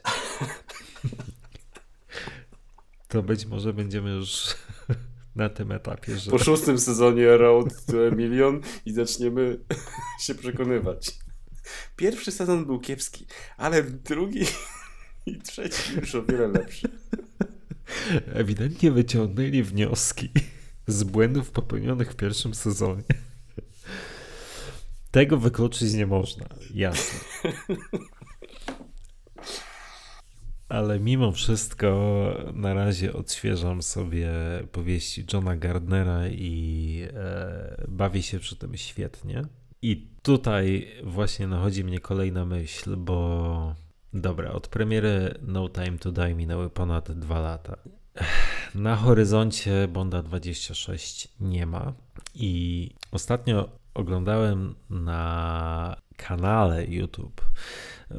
[3.08, 4.46] to być może będziemy już
[5.36, 6.30] na tym etapie, że...
[6.30, 9.58] Po szóstym sezonie Road to a Million i zaczniemy
[10.24, 11.18] się przekonywać.
[11.96, 14.40] Pierwszy sezon był kiepski, ale drugi
[15.26, 16.88] i trzeci już o wiele lepszy.
[18.34, 20.30] Ewidentnie wyciągnęli wnioski
[20.86, 23.02] z błędów popełnionych w pierwszym sezonie.
[25.10, 27.18] Tego wykluczyć nie można, jasne.
[30.68, 31.88] Ale mimo wszystko
[32.54, 34.30] na razie odświeżam sobie
[34.72, 39.42] powieści Johna Gardnera i e, bawię się przy tym świetnie.
[39.82, 43.74] I tutaj właśnie nachodzi mnie kolejna myśl, bo
[44.12, 47.76] dobra, od premiery No Time to Die minęły ponad dwa lata.
[48.74, 51.92] Na horyzoncie Bonda 26 nie ma
[52.34, 57.42] i ostatnio oglądałem na kanale YouTube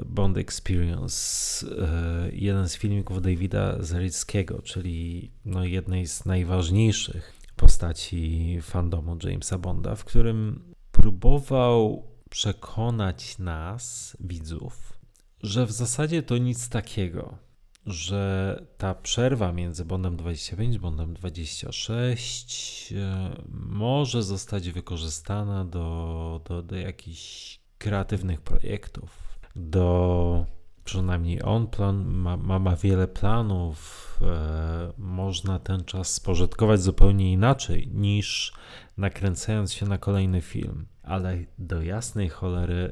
[0.06, 9.17] Bond Experience, e, jeden z filmików Davida Zarickiego, czyli no jednej z najważniejszych postaci fandomu
[9.23, 14.99] Jamesa Bonda, w którym próbował przekonać nas, widzów,
[15.43, 17.38] że w zasadzie to nic takiego,
[17.86, 26.62] że ta przerwa między Bondem 25 a Bondem 26 e, może zostać wykorzystana do, do,
[26.63, 30.46] do jakichś kreatywnych projektów do
[30.84, 34.20] przynajmniej on plan, ma, ma, ma wiele planów.
[34.22, 38.54] E, można ten czas spożytkować zupełnie inaczej niż
[38.98, 40.88] nakręcając się na kolejny film.
[41.04, 42.92] Ale do jasnej cholery,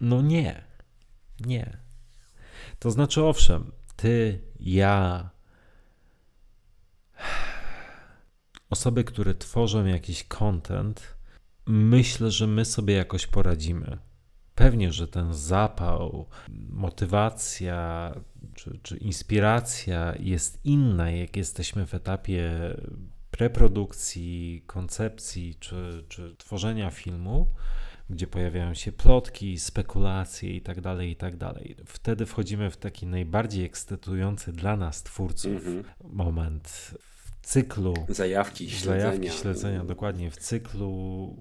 [0.00, 0.64] no nie.
[1.40, 1.78] Nie.
[2.78, 5.30] To znaczy, owszem, ty, ja,
[8.70, 11.16] osoby, które tworzą jakiś content,
[11.66, 13.98] myślę, że my sobie jakoś poradzimy
[14.54, 16.26] Pewnie, że ten zapał,
[16.68, 18.12] motywacja
[18.54, 22.50] czy, czy inspiracja jest inna, jak jesteśmy w etapie
[23.30, 27.46] preprodukcji, koncepcji czy, czy tworzenia filmu,
[28.10, 31.38] gdzie pojawiają się plotki, spekulacje itd., tak itd.
[31.38, 35.84] Tak Wtedy wchodzimy w taki najbardziej ekscytujący dla nas twórców mm -hmm.
[36.12, 39.00] moment w cyklu zajawki, śledzenia.
[39.00, 41.36] Zajawki, śledzenia, dokładnie w cyklu,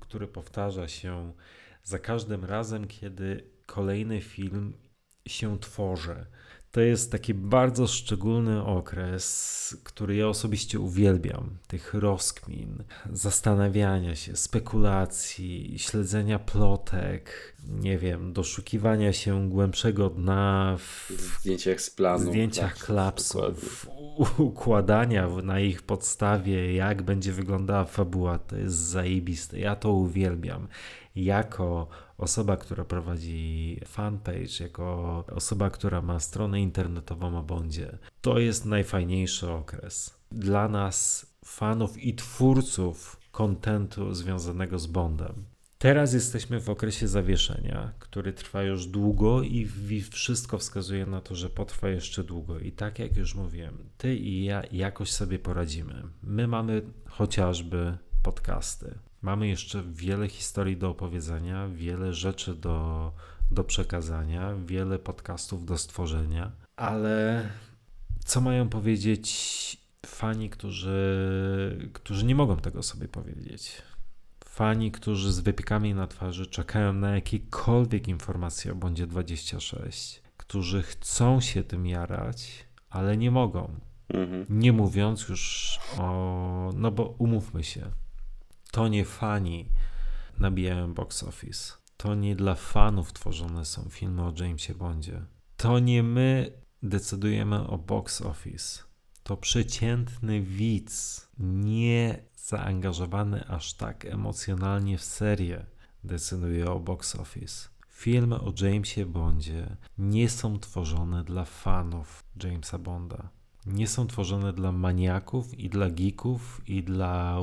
[0.00, 1.32] który powtarza się
[1.82, 4.72] za każdym razem, kiedy kolejny film
[5.26, 6.26] się tworzy.
[6.72, 11.58] To jest taki bardzo szczególny okres, który ja osobiście uwielbiam.
[11.66, 21.80] Tych rozkmin, zastanawiania się, spekulacji, śledzenia plotek, nie wiem, doszukiwania się głębszego dna w zdjęciach
[21.80, 23.86] z planu, zdjęciach klapsów,
[24.38, 28.38] układania na ich podstawie, jak będzie wyglądała fabuła.
[28.38, 29.58] To jest zajebiste.
[29.58, 30.68] Ja to uwielbiam
[31.16, 38.64] jako osoba, która prowadzi fanpage, jako osoba, która ma stronę internetową o Bondzie, to jest
[38.64, 40.14] najfajniejszy okres.
[40.32, 45.44] Dla nas, fanów i twórców kontentu związanego z Bondem.
[45.78, 49.68] Teraz jesteśmy w okresie zawieszenia, który trwa już długo i
[50.10, 52.58] wszystko wskazuje na to, że potrwa jeszcze długo.
[52.58, 56.02] I tak jak już mówiłem, ty i ja jakoś sobie poradzimy.
[56.22, 58.94] My mamy chociażby podcasty.
[59.22, 63.12] Mamy jeszcze wiele historii do opowiedzenia, wiele rzeczy do,
[63.50, 67.48] do przekazania, wiele podcastów do stworzenia, ale
[68.24, 73.82] co mają powiedzieć fani, którzy, którzy nie mogą tego sobie powiedzieć?
[74.44, 81.40] Fani, którzy z wypiekami na twarzy czekają na jakiekolwiek informacje o Bondzie 26, którzy chcą
[81.40, 83.74] się tym jarać, ale nie mogą.
[84.08, 84.46] Mhm.
[84.48, 86.70] Nie mówiąc już o.
[86.76, 87.90] No bo umówmy się,
[88.72, 89.70] to nie fani
[90.38, 91.72] nabijają box office.
[91.96, 95.22] To nie dla fanów tworzone są filmy o Jamesie Bondzie.
[95.56, 98.82] To nie my decydujemy o box office.
[99.22, 105.66] To przeciętny widz, nie zaangażowany aż tak emocjonalnie w serię,
[106.04, 107.68] decyduje o box office.
[107.88, 114.72] Filmy o Jamesie Bondzie nie są tworzone dla fanów Jamesa Bonda nie są tworzone dla
[114.72, 117.38] maniaków i dla geeków i dla,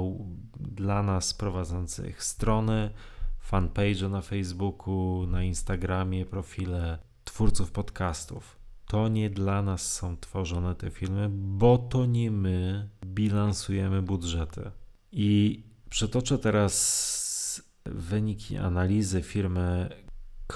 [0.60, 2.90] dla nas prowadzących strony,
[3.40, 8.60] fanpage na Facebooku, na Instagramie, profile twórców podcastów.
[8.86, 14.72] To nie dla nas są tworzone te filmy, bo to nie my bilansujemy budżety.
[15.12, 19.90] I przytoczę teraz wyniki analizy firmy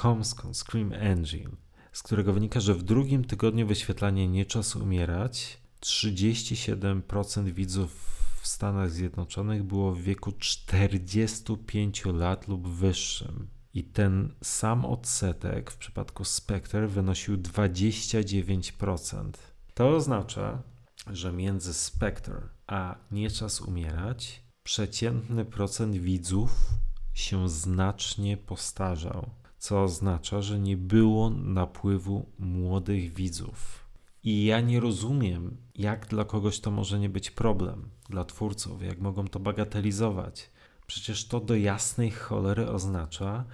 [0.02, 1.63] Comscon Scream Engine
[1.94, 8.92] z którego wynika, że w drugim tygodniu wyświetlania Nie Czas Umierać 37% widzów w Stanach
[8.92, 13.48] Zjednoczonych było w wieku 45 lat lub wyższym.
[13.74, 19.32] I ten sam odsetek w przypadku Spectre wynosił 29%.
[19.74, 20.64] To oznacza,
[21.08, 26.52] że między Spectre a Nie czas umierać przeciętny procent widzów
[27.14, 29.30] się znacznie postarzał,
[29.64, 33.86] co oznacza, że nie było napływu młodych widzów.
[34.24, 39.00] I ja nie rozumiem, jak dla kogoś to może nie być problem, dla twórców, jak
[39.00, 40.50] mogą to bagatelizować.
[40.88, 43.46] Przecież to do jasnej cholery oznacza,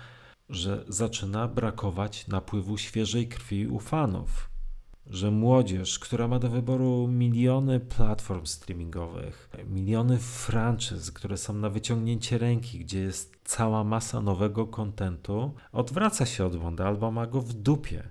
[0.49, 4.48] że zaczyna brakować napływu świeżej krwi u fanów.
[5.09, 12.37] Że młodzież, która ma do wyboru miliony platform streamingowych, miliony franczyz, które są na wyciągnięcie
[12.37, 17.53] ręki, gdzie jest cała masa nowego kontentu, odwraca się od Bonda albo ma go w
[17.53, 18.03] dupie.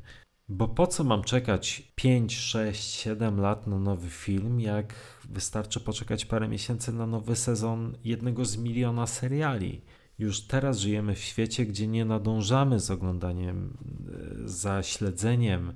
[0.49, 4.95] Bo po co mam czekać 5, 6, 7 lat na nowy film, jak
[5.29, 9.81] wystarczy poczekać parę miesięcy na nowy sezon jednego z miliona seriali?
[10.19, 13.77] Już teraz żyjemy w świecie, gdzie nie nadążamy z oglądaniem,
[14.45, 15.73] e, za śledzeniem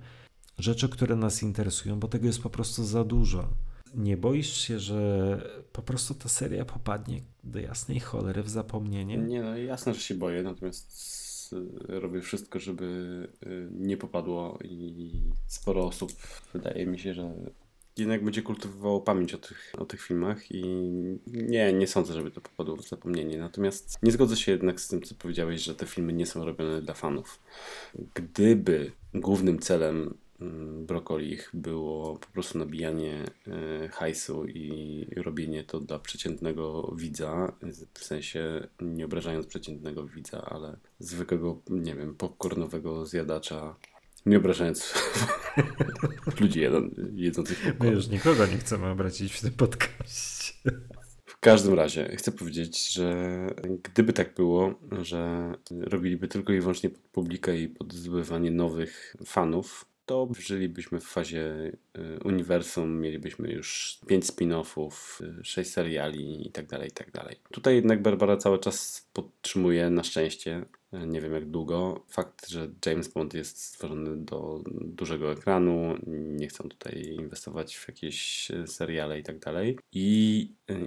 [0.58, 3.48] rzeczy, które nas interesują, bo tego jest po prostu za dużo.
[3.94, 5.40] Nie boisz się, że
[5.72, 9.16] po prostu ta seria popadnie do jasnej cholery w zapomnienie?
[9.16, 11.22] Nie, no jasne, że się boję, natomiast
[11.88, 12.84] robię wszystko, żeby
[13.46, 15.12] y, nie popadło i
[15.46, 16.12] sporo osób
[16.52, 17.34] wydaje mi się, że
[17.96, 20.62] jednak będzie kultywowało pamięć o tych, o tych filmach i
[21.26, 23.38] nie, nie sądzę, żeby to popadło w zapomnienie.
[23.38, 26.82] Natomiast nie zgodzę się jednak z tym, co powiedziałeś, że te filmy nie są robione
[26.82, 27.40] dla fanów.
[28.14, 33.24] Gdyby głównym celem mm, Brokolich było po prostu nabijanie
[33.84, 37.52] y, hajsu i robienie to dla przeciętnego widza,
[37.94, 43.76] w sensie nie obrażając przeciętnego widza, ale zwykłego, nie wiem, popcornowego zjadacza
[44.26, 44.94] nie obrażając
[46.40, 50.52] ludzi jeden, jedzących My już nikogo nie chcemy obrazić w tym podcaście.
[51.24, 53.46] W każdym razie chcę powiedzieć, że
[53.82, 59.84] gdyby tak było, że robiliby tylko i wyłącznie pod publikę i pod zdobywanie nowych fanów,
[60.06, 64.90] to żylibyśmy w fazie y, uniwersum, mielibyśmy już pięć spin-offów,
[65.40, 67.48] y, sześć seriali i tak dalej, i tak.
[67.50, 72.70] Tutaj jednak Barbara cały czas podtrzymuje, na szczęście, y, nie wiem jak długo, fakt, że
[72.86, 79.22] James Bond jest stworzony do dużego ekranu, nie chcą tutaj inwestować w jakieś seriale i
[79.22, 79.36] tak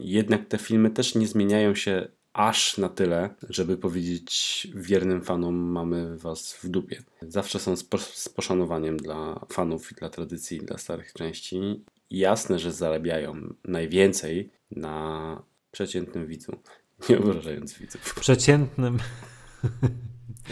[0.01, 6.17] jednak te filmy też nie zmieniają się aż na tyle, żeby powiedzieć wiernym fanom mamy
[6.17, 7.03] was w dupie.
[7.21, 11.83] Zawsze są z, po, z poszanowaniem dla fanów i dla tradycji, dla starych części.
[12.09, 16.51] Jasne, że zarabiają najwięcej na przeciętnym widzu,
[17.09, 18.15] nie obrażając widzów.
[18.19, 18.97] Przeciętnym.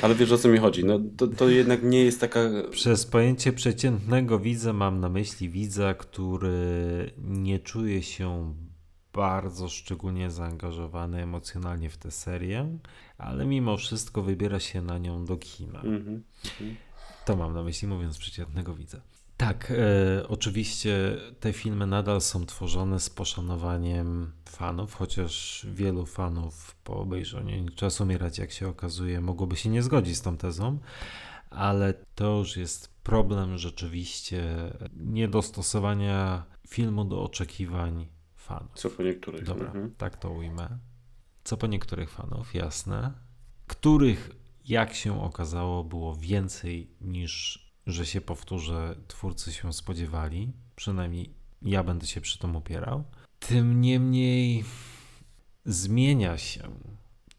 [0.01, 0.85] Ale wiesz o co mi chodzi?
[0.85, 2.49] No to, to jednak nie jest taka.
[2.71, 8.53] Przez pojęcie przeciętnego widza mam na myśli widza, który nie czuje się
[9.13, 12.77] bardzo szczególnie zaangażowany emocjonalnie w tę serię,
[13.17, 15.81] ale mimo wszystko wybiera się na nią do kina.
[15.81, 16.75] Mm -hmm.
[17.25, 19.01] To mam na myśli, mówiąc przeciętnego widza.
[19.37, 26.97] Tak, e, oczywiście te filmy nadal są tworzone z poszanowaniem fanów, chociaż wielu fanów po
[26.97, 30.79] obejrzeniu Czas umierać, jak się okazuje, mogłoby się nie zgodzić z tą tezą,
[31.49, 34.43] ale to już jest problem rzeczywiście
[34.97, 38.07] niedostosowania filmu do oczekiwań
[38.43, 38.71] fanów.
[38.75, 39.43] Co po niektórych.
[39.43, 39.95] Dobra, mhm.
[39.97, 40.77] tak to ujmę.
[41.43, 43.13] Co po niektórych fanów, jasne.
[43.67, 44.31] Których,
[44.65, 50.53] jak się okazało, było więcej niż, że się powtórzę, twórcy się spodziewali.
[50.75, 53.03] Przynajmniej ja będę się przy tym opierał.
[53.39, 54.63] Tym niemniej
[55.65, 56.71] zmienia się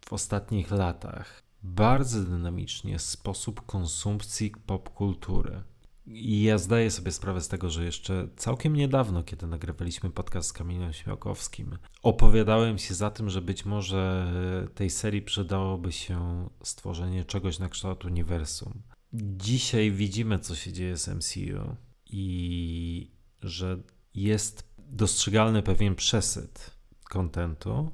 [0.06, 5.62] w ostatnich latach bardzo dynamicznie sposób konsumpcji popkultury.
[6.06, 10.52] I ja zdaję sobie sprawę z tego, że jeszcze całkiem niedawno, kiedy nagrywaliśmy podcast z
[10.52, 14.32] Kamilem Śmiałkowskim, opowiadałem się za tym, że być może
[14.74, 18.82] tej serii przydałoby się stworzenie czegoś na kształt uniwersum.
[19.12, 21.76] Dzisiaj widzimy, co się dzieje z MCU
[22.06, 23.10] i
[23.42, 23.78] że
[24.14, 26.70] jest dostrzegalny pewien przesyt
[27.10, 27.90] kontentu,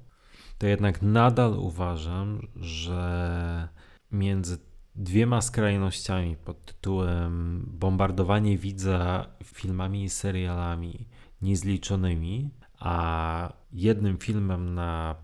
[0.59, 3.69] to jednak nadal uważam, że
[4.13, 4.59] między
[4.97, 11.07] dwiema skrajnościami pod tytułem bombardowanie widza filmami i serialami
[11.43, 15.17] niezliczonymi, a jednym filmem na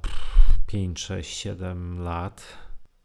[0.67, 2.43] 5, 6, 7 lat,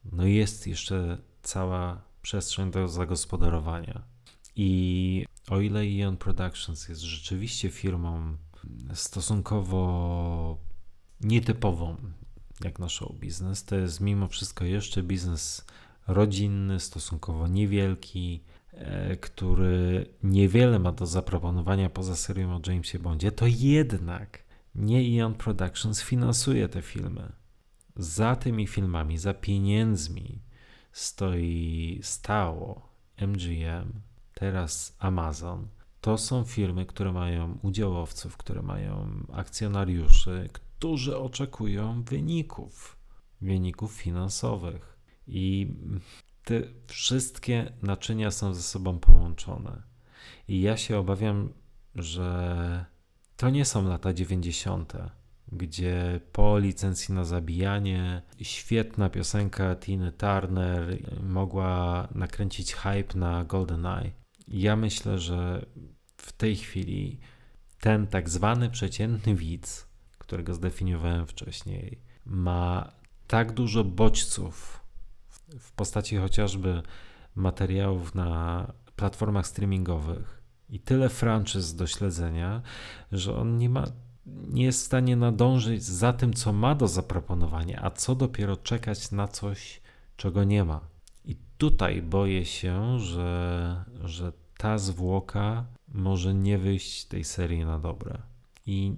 [0.05, 4.01] no jest jeszcze cała przestrzeń do zagospodarowania.
[4.55, 8.37] I o ile Ion Productions jest rzeczywiście firmą
[8.93, 10.57] stosunkowo
[11.21, 11.97] nietypową
[12.63, 15.65] jak na show biznes, to jest mimo wszystko jeszcze biznes
[16.13, 18.43] rodzinny, stosunkowo niewielki,
[18.73, 24.43] e, który niewiele ma do zaproponowania poza serią o Jamesie Bondzie, to jednak
[24.75, 27.31] nie Eon Productions finansuje te filmy.
[27.95, 30.41] Za tymi filmami, za pieniędzmi
[30.91, 34.01] stoi stało MGM,
[34.33, 35.67] teraz Amazon.
[36.01, 42.97] To są firmy, które mają udziałowców, które mają akcjonariuszy, którzy oczekują wyników,
[43.41, 44.90] wyników finansowych.
[45.27, 45.73] I
[46.43, 49.81] te wszystkie naczynia są ze sobą połączone.
[50.47, 51.53] I ja się obawiam,
[51.95, 52.85] że
[53.37, 54.93] to nie są lata 90.,
[55.51, 64.11] gdzie po licencji na zabijanie świetna piosenka Tiny Turner mogła nakręcić hype na GoldenEye.
[64.47, 65.65] Ja myślę, że
[66.17, 67.19] w tej chwili
[67.79, 72.91] ten tak zwany przeciętny widz, którego zdefiniowałem wcześniej, ma
[73.27, 74.80] tak dużo bodźców
[75.59, 76.81] w postaci chociażby
[77.35, 82.61] materiałów na platformach streamingowych i tyle franczyz do śledzenia,
[83.11, 83.85] że on nie ma
[84.25, 89.11] nie jest w stanie nadążyć za tym, co ma do zaproponowania, a co dopiero czekać
[89.11, 89.81] na coś,
[90.17, 90.81] czego nie ma.
[91.25, 98.17] I tutaj boję się, że, że ta zwłoka może nie wyjść tej serii na dobre.
[98.65, 98.95] I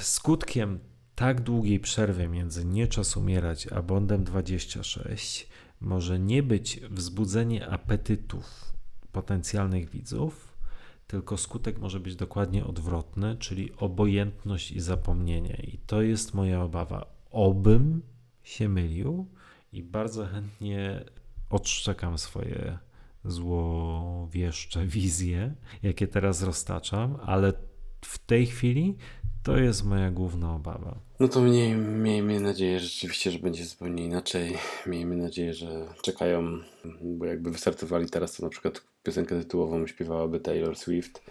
[0.00, 0.78] skutkiem
[1.14, 5.48] tak długiej przerwy między Nie czas umierać a Bondem 26
[5.84, 8.72] może nie być wzbudzenie apetytów
[9.12, 10.58] potencjalnych widzów,
[11.06, 15.56] tylko skutek może być dokładnie odwrotny, czyli obojętność i zapomnienie.
[15.72, 17.06] I to jest moja obawa.
[17.30, 18.02] Obym
[18.42, 19.26] się mylił
[19.72, 21.04] i bardzo chętnie
[21.50, 22.78] odszczekam swoje
[23.24, 27.52] złowieszcze wizje, jakie teraz roztaczam, ale
[28.00, 28.96] w tej chwili
[29.42, 31.00] to jest moja główna obawa.
[31.20, 34.56] No to mniej, miejmy nadzieję rzeczywiście, że będzie zupełnie inaczej.
[34.86, 36.58] Miejmy nadzieję, że czekają,
[37.02, 41.22] bo jakby wystartowali teraz, to na przykład piosenkę tytułową śpiewałaby Taylor Swift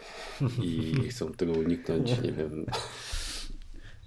[0.61, 2.65] i chcą tego uniknąć, nie wiem.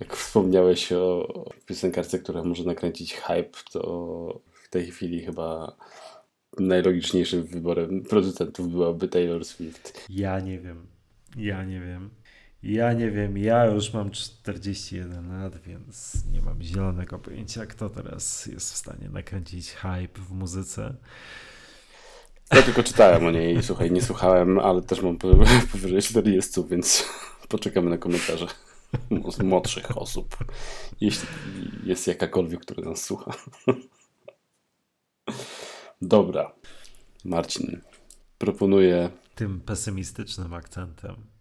[0.01, 1.29] Jak wspomniałeś o
[1.67, 5.77] piosenkarce, która może nakręcić hype, to w tej chwili chyba
[6.59, 10.07] najlogiczniejszym wyborem producentów byłaby Taylor Swift.
[10.09, 10.87] Ja nie wiem.
[11.37, 12.11] Ja nie wiem.
[12.69, 18.47] Ja nie wiem, ja już mam 41 lat, więc nie mam zielonego pojęcia, kto teraz
[18.47, 20.95] jest w stanie nakręcić hype w muzyce.
[22.53, 25.19] Ja tylko czytałem o niej, słuchaj, nie słuchałem, ale też mam
[25.73, 27.05] powyżej 40, więc
[27.49, 28.47] poczekamy na komentarze
[29.45, 30.37] młodszych osób,
[31.01, 31.29] jeśli
[31.85, 33.33] jest jakakolwiek, która nas słucha.
[36.03, 36.53] Dobra,
[37.25, 37.81] Marcin,
[38.39, 39.11] proponuję...
[39.35, 41.36] Tym pesymistycznym akcentem.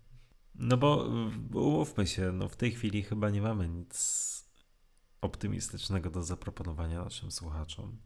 [0.60, 1.10] No bo
[1.54, 4.26] umówmy się, no w tej chwili chyba nie mamy nic
[5.22, 7.98] optymistycznego do zaproponowania naszym słuchaczom.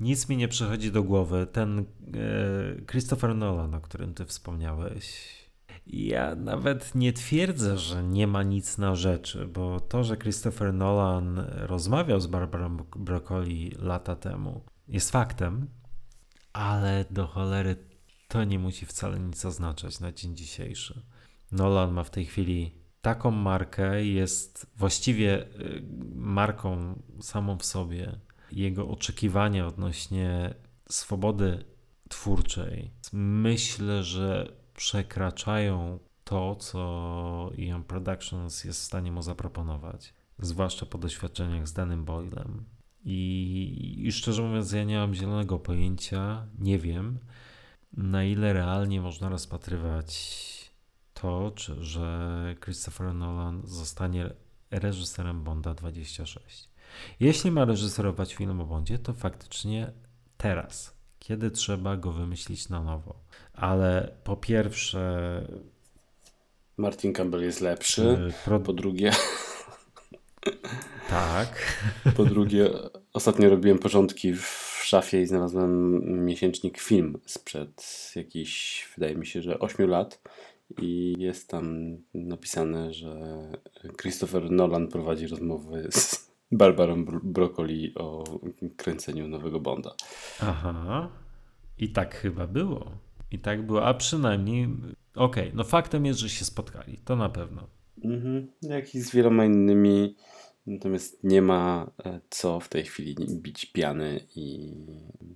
[0.00, 1.46] Nic mi nie przychodzi do głowy.
[1.52, 1.84] Ten e,
[2.86, 5.34] Christopher Nolan, o którym ty wspomniałeś,
[5.86, 11.38] ja nawet nie twierdzę, że nie ma nic na rzeczy, bo to, że Christopher Nolan
[11.48, 15.66] rozmawiał z Barbarą Broccoli lata temu, jest faktem,
[16.52, 17.76] ale do cholery
[18.28, 21.02] to nie musi wcale nic oznaczać na dzień dzisiejszy.
[21.52, 22.72] Nolan ma w tej chwili
[23.02, 25.82] taką markę, jest właściwie y,
[26.14, 28.20] marką samą w sobie.
[28.52, 30.54] Jego oczekiwania odnośnie
[30.88, 31.64] swobody
[32.08, 40.98] twórczej myślę, że przekraczają to, co Ion Productions jest w stanie mu zaproponować, zwłaszcza po
[40.98, 42.64] doświadczeniach z danym Boylem.
[43.04, 47.18] I, I szczerze mówiąc, ja nie mam zielonego pojęcia, nie wiem,
[47.92, 50.34] na ile realnie można rozpatrywać
[51.14, 54.30] to, czy, że Christopher Nolan zostanie
[54.70, 56.68] reżyserem Bonda 26.
[57.20, 59.92] Jeśli ma reżyserować film o Bondzie, to faktycznie
[60.36, 63.14] teraz, kiedy trzeba go wymyślić na nowo.
[63.52, 65.00] Ale po pierwsze.
[66.76, 68.32] Martin Campbell jest lepszy.
[68.44, 68.60] Pro...
[68.60, 69.10] Po drugie.
[71.08, 71.82] Tak.
[72.16, 72.70] Po drugie,
[73.12, 79.58] ostatnio robiłem porządki w szafie i znalazłem miesięcznik film sprzed jakichś, wydaje mi się, że
[79.58, 80.20] 8 lat
[80.82, 83.16] i jest tam napisane, że
[84.00, 88.24] Christopher Nolan prowadzi rozmowy z Barbarą Broccoli o
[88.76, 89.94] kręceniu nowego Bonda.
[90.40, 91.10] Aha.
[91.78, 92.90] I tak chyba było.
[93.30, 94.64] I tak było, a przynajmniej
[95.14, 95.50] okej, okay.
[95.54, 97.66] no faktem jest, że się spotkali, to na pewno.
[98.04, 98.48] Mhm.
[98.62, 100.16] Jak i z wieloma innymi
[100.66, 104.74] Natomiast nie ma e, co w tej chwili bić piany i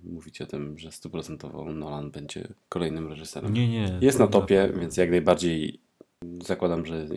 [0.03, 3.53] mówić o tym, że stuprocentowo Nolan będzie kolejnym reżyserem.
[3.53, 3.99] Nie, nie.
[4.01, 5.81] Jest na topie, więc jak najbardziej
[6.43, 7.07] zakładam, że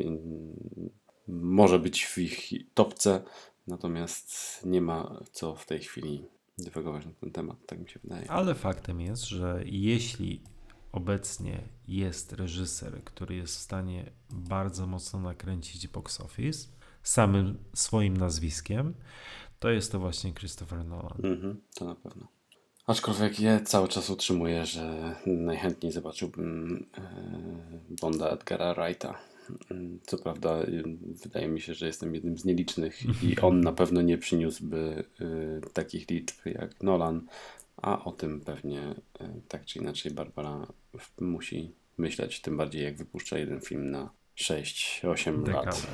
[1.28, 3.22] może być w ich topce,
[3.66, 6.24] natomiast nie ma co w tej chwili
[6.58, 8.30] dywagować na ten temat, tak mi się wydaje.
[8.30, 10.42] Ale faktem jest, że jeśli
[10.92, 16.68] obecnie jest reżyser, który jest w stanie bardzo mocno nakręcić box office
[17.02, 18.94] samym swoim nazwiskiem,
[19.58, 21.18] to jest to właśnie Christopher Nolan.
[21.24, 22.28] Mhm, to na pewno.
[22.86, 27.02] Aczkolwiek ja cały czas utrzymuję, że najchętniej zobaczyłbym e,
[28.00, 29.18] Bonda Edgara Wrighta.
[30.02, 30.84] Co prawda, y,
[31.22, 35.70] wydaje mi się, że jestem jednym z nielicznych i on na pewno nie przyniósłby y,
[35.72, 37.26] takich liczb jak Nolan,
[37.76, 38.80] a o tym pewnie
[39.20, 40.66] y, tak czy inaczej Barbara
[41.20, 45.66] musi myśleć, tym bardziej jak wypuszcza jeden film na 6-8 Dekadę.
[45.66, 45.86] lat.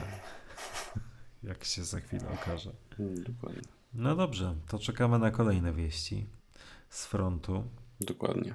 [1.42, 2.72] Jak się za chwilę okaże.
[2.98, 3.62] Mm, Dokładnie.
[3.94, 6.26] No dobrze, to czekamy na kolejne wieści
[6.88, 7.64] z frontu.
[8.00, 8.54] Dokładnie.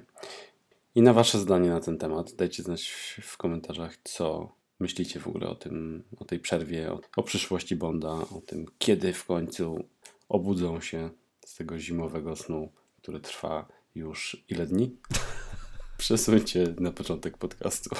[0.94, 2.88] I na Wasze zdanie na ten temat dajcie znać
[3.22, 8.12] w komentarzach, co myślicie w ogóle o tym, o tej przerwie, o, o przyszłości Bonda,
[8.12, 9.88] o tym, kiedy w końcu
[10.28, 11.10] obudzą się
[11.46, 12.72] z tego zimowego snu,
[13.02, 14.96] który trwa już ile dni?
[15.98, 17.90] Przesuńcie na początek podcastu.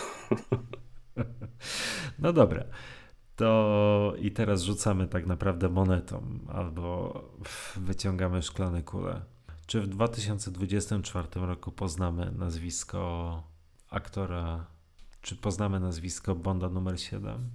[2.18, 2.64] No dobra.
[3.36, 7.22] To i teraz rzucamy tak naprawdę monetą albo
[7.76, 9.20] wyciągamy szklane kule.
[9.66, 13.42] Czy w 2024 roku poznamy nazwisko
[13.90, 14.66] aktora,
[15.22, 17.50] czy poznamy nazwisko Bonda numer 7?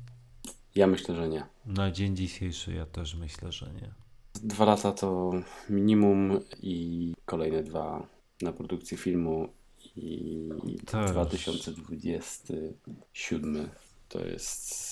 [0.75, 1.45] Ja myślę, że nie.
[1.65, 3.93] Na dzień dzisiejszy ja też myślę, że nie.
[4.33, 5.31] Dwa lata to
[5.69, 8.07] minimum i kolejne dwa
[8.41, 9.49] na produkcję filmu
[9.95, 10.49] i
[10.85, 11.11] Też.
[11.11, 13.69] 2027
[14.09, 14.88] to jest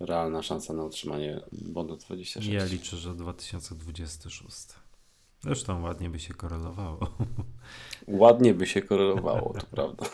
[0.00, 2.48] realna szansa na utrzymanie Bonda 26.
[2.48, 4.66] Ja liczę, że 2026.
[5.40, 7.16] Zresztą ładnie by się korelowało.
[8.08, 10.06] Ładnie by się korelowało, to prawda.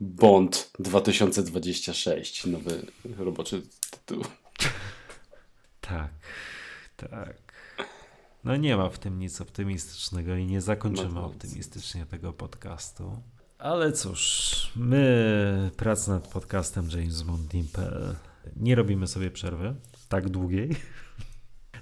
[0.00, 2.86] Bond 2026, nowy
[3.18, 4.24] roboczy tytuł.
[5.80, 6.10] Tak,
[6.96, 7.36] tak.
[8.44, 13.22] No nie ma w tym nic optymistycznego i nie zakończymy optymistycznie tego podcastu.
[13.58, 19.74] Ale cóż, my prac nad podcastem jamesbondteam.pl nie robimy sobie przerwy
[20.08, 20.70] tak długiej.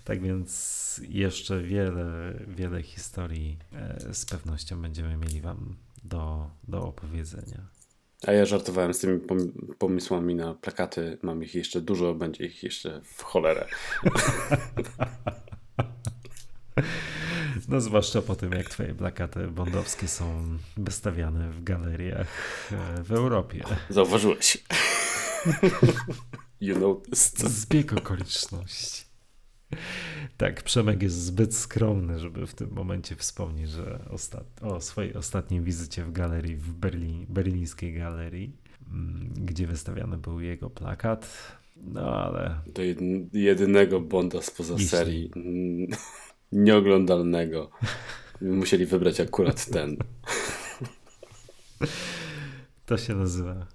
[0.05, 7.67] Tak więc jeszcze wiele, wiele historii e, z pewnością będziemy mieli Wam do, do opowiedzenia.
[8.27, 11.19] A ja żartowałem z tymi pom- pomysłami na plakaty.
[11.23, 13.67] Mam ich jeszcze dużo, będzie ich jeszcze w cholerę.
[17.69, 22.27] No zwłaszcza po tym, jak Twoje plakaty bondowskie są wystawiane w galeriach
[22.73, 23.65] e, w Europie.
[23.91, 24.59] Zauważyłeś.
[26.61, 27.39] you noticed.
[27.39, 29.05] Zbieg okoliczności.
[30.37, 34.45] Tak, Przemek jest zbyt skromny, żeby w tym momencie wspomnieć, że ostat...
[34.63, 37.27] o swojej ostatniej wizycie w galerii, w Berlin...
[37.29, 38.57] berlińskiej galerii,
[38.93, 41.29] mm, gdzie wystawiany był jego plakat.
[41.77, 42.83] No ale Do
[43.33, 45.31] jedynego Bonda spoza Jeśli- serii.
[45.37, 45.99] mm,
[46.65, 47.71] Nieoglądalnego.
[48.41, 49.97] Musieli wybrać akurat ten.
[52.87, 53.67] to się nazywa.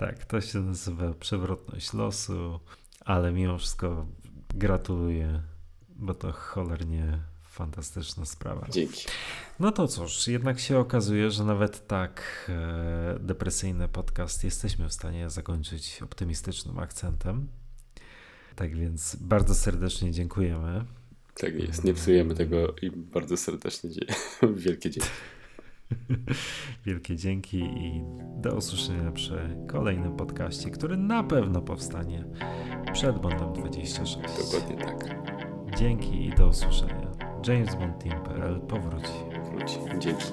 [0.00, 2.60] Tak, to się nazywa przewrotność losu,
[3.00, 4.06] ale mimo wszystko
[4.54, 5.42] gratuluję,
[5.88, 8.66] bo to cholernie fantastyczna sprawa.
[8.70, 9.06] Dzięki.
[9.58, 15.30] No to cóż, jednak się okazuje, że nawet tak e, depresyjny podcast jesteśmy w stanie
[15.30, 17.48] zakończyć optymistycznym akcentem.
[18.56, 20.84] Tak więc bardzo serdecznie dziękujemy.
[21.34, 21.84] Tak jest.
[21.84, 24.14] Nie psujemy tego i bardzo serdecznie dzieje.
[24.64, 25.10] Wielkie dzięki.
[26.86, 28.02] Wielkie dzięki i
[28.36, 32.24] do usłyszenia przy kolejnym podcaście, który na pewno powstanie
[32.92, 34.16] przed Bondem 26.
[34.16, 35.16] Dokładnie tak.
[35.78, 37.10] Dzięki i do usłyszenia.
[37.48, 39.12] JamesBondTeam.pl powróci.
[39.50, 39.78] Wróci.
[39.98, 40.26] Dzięki.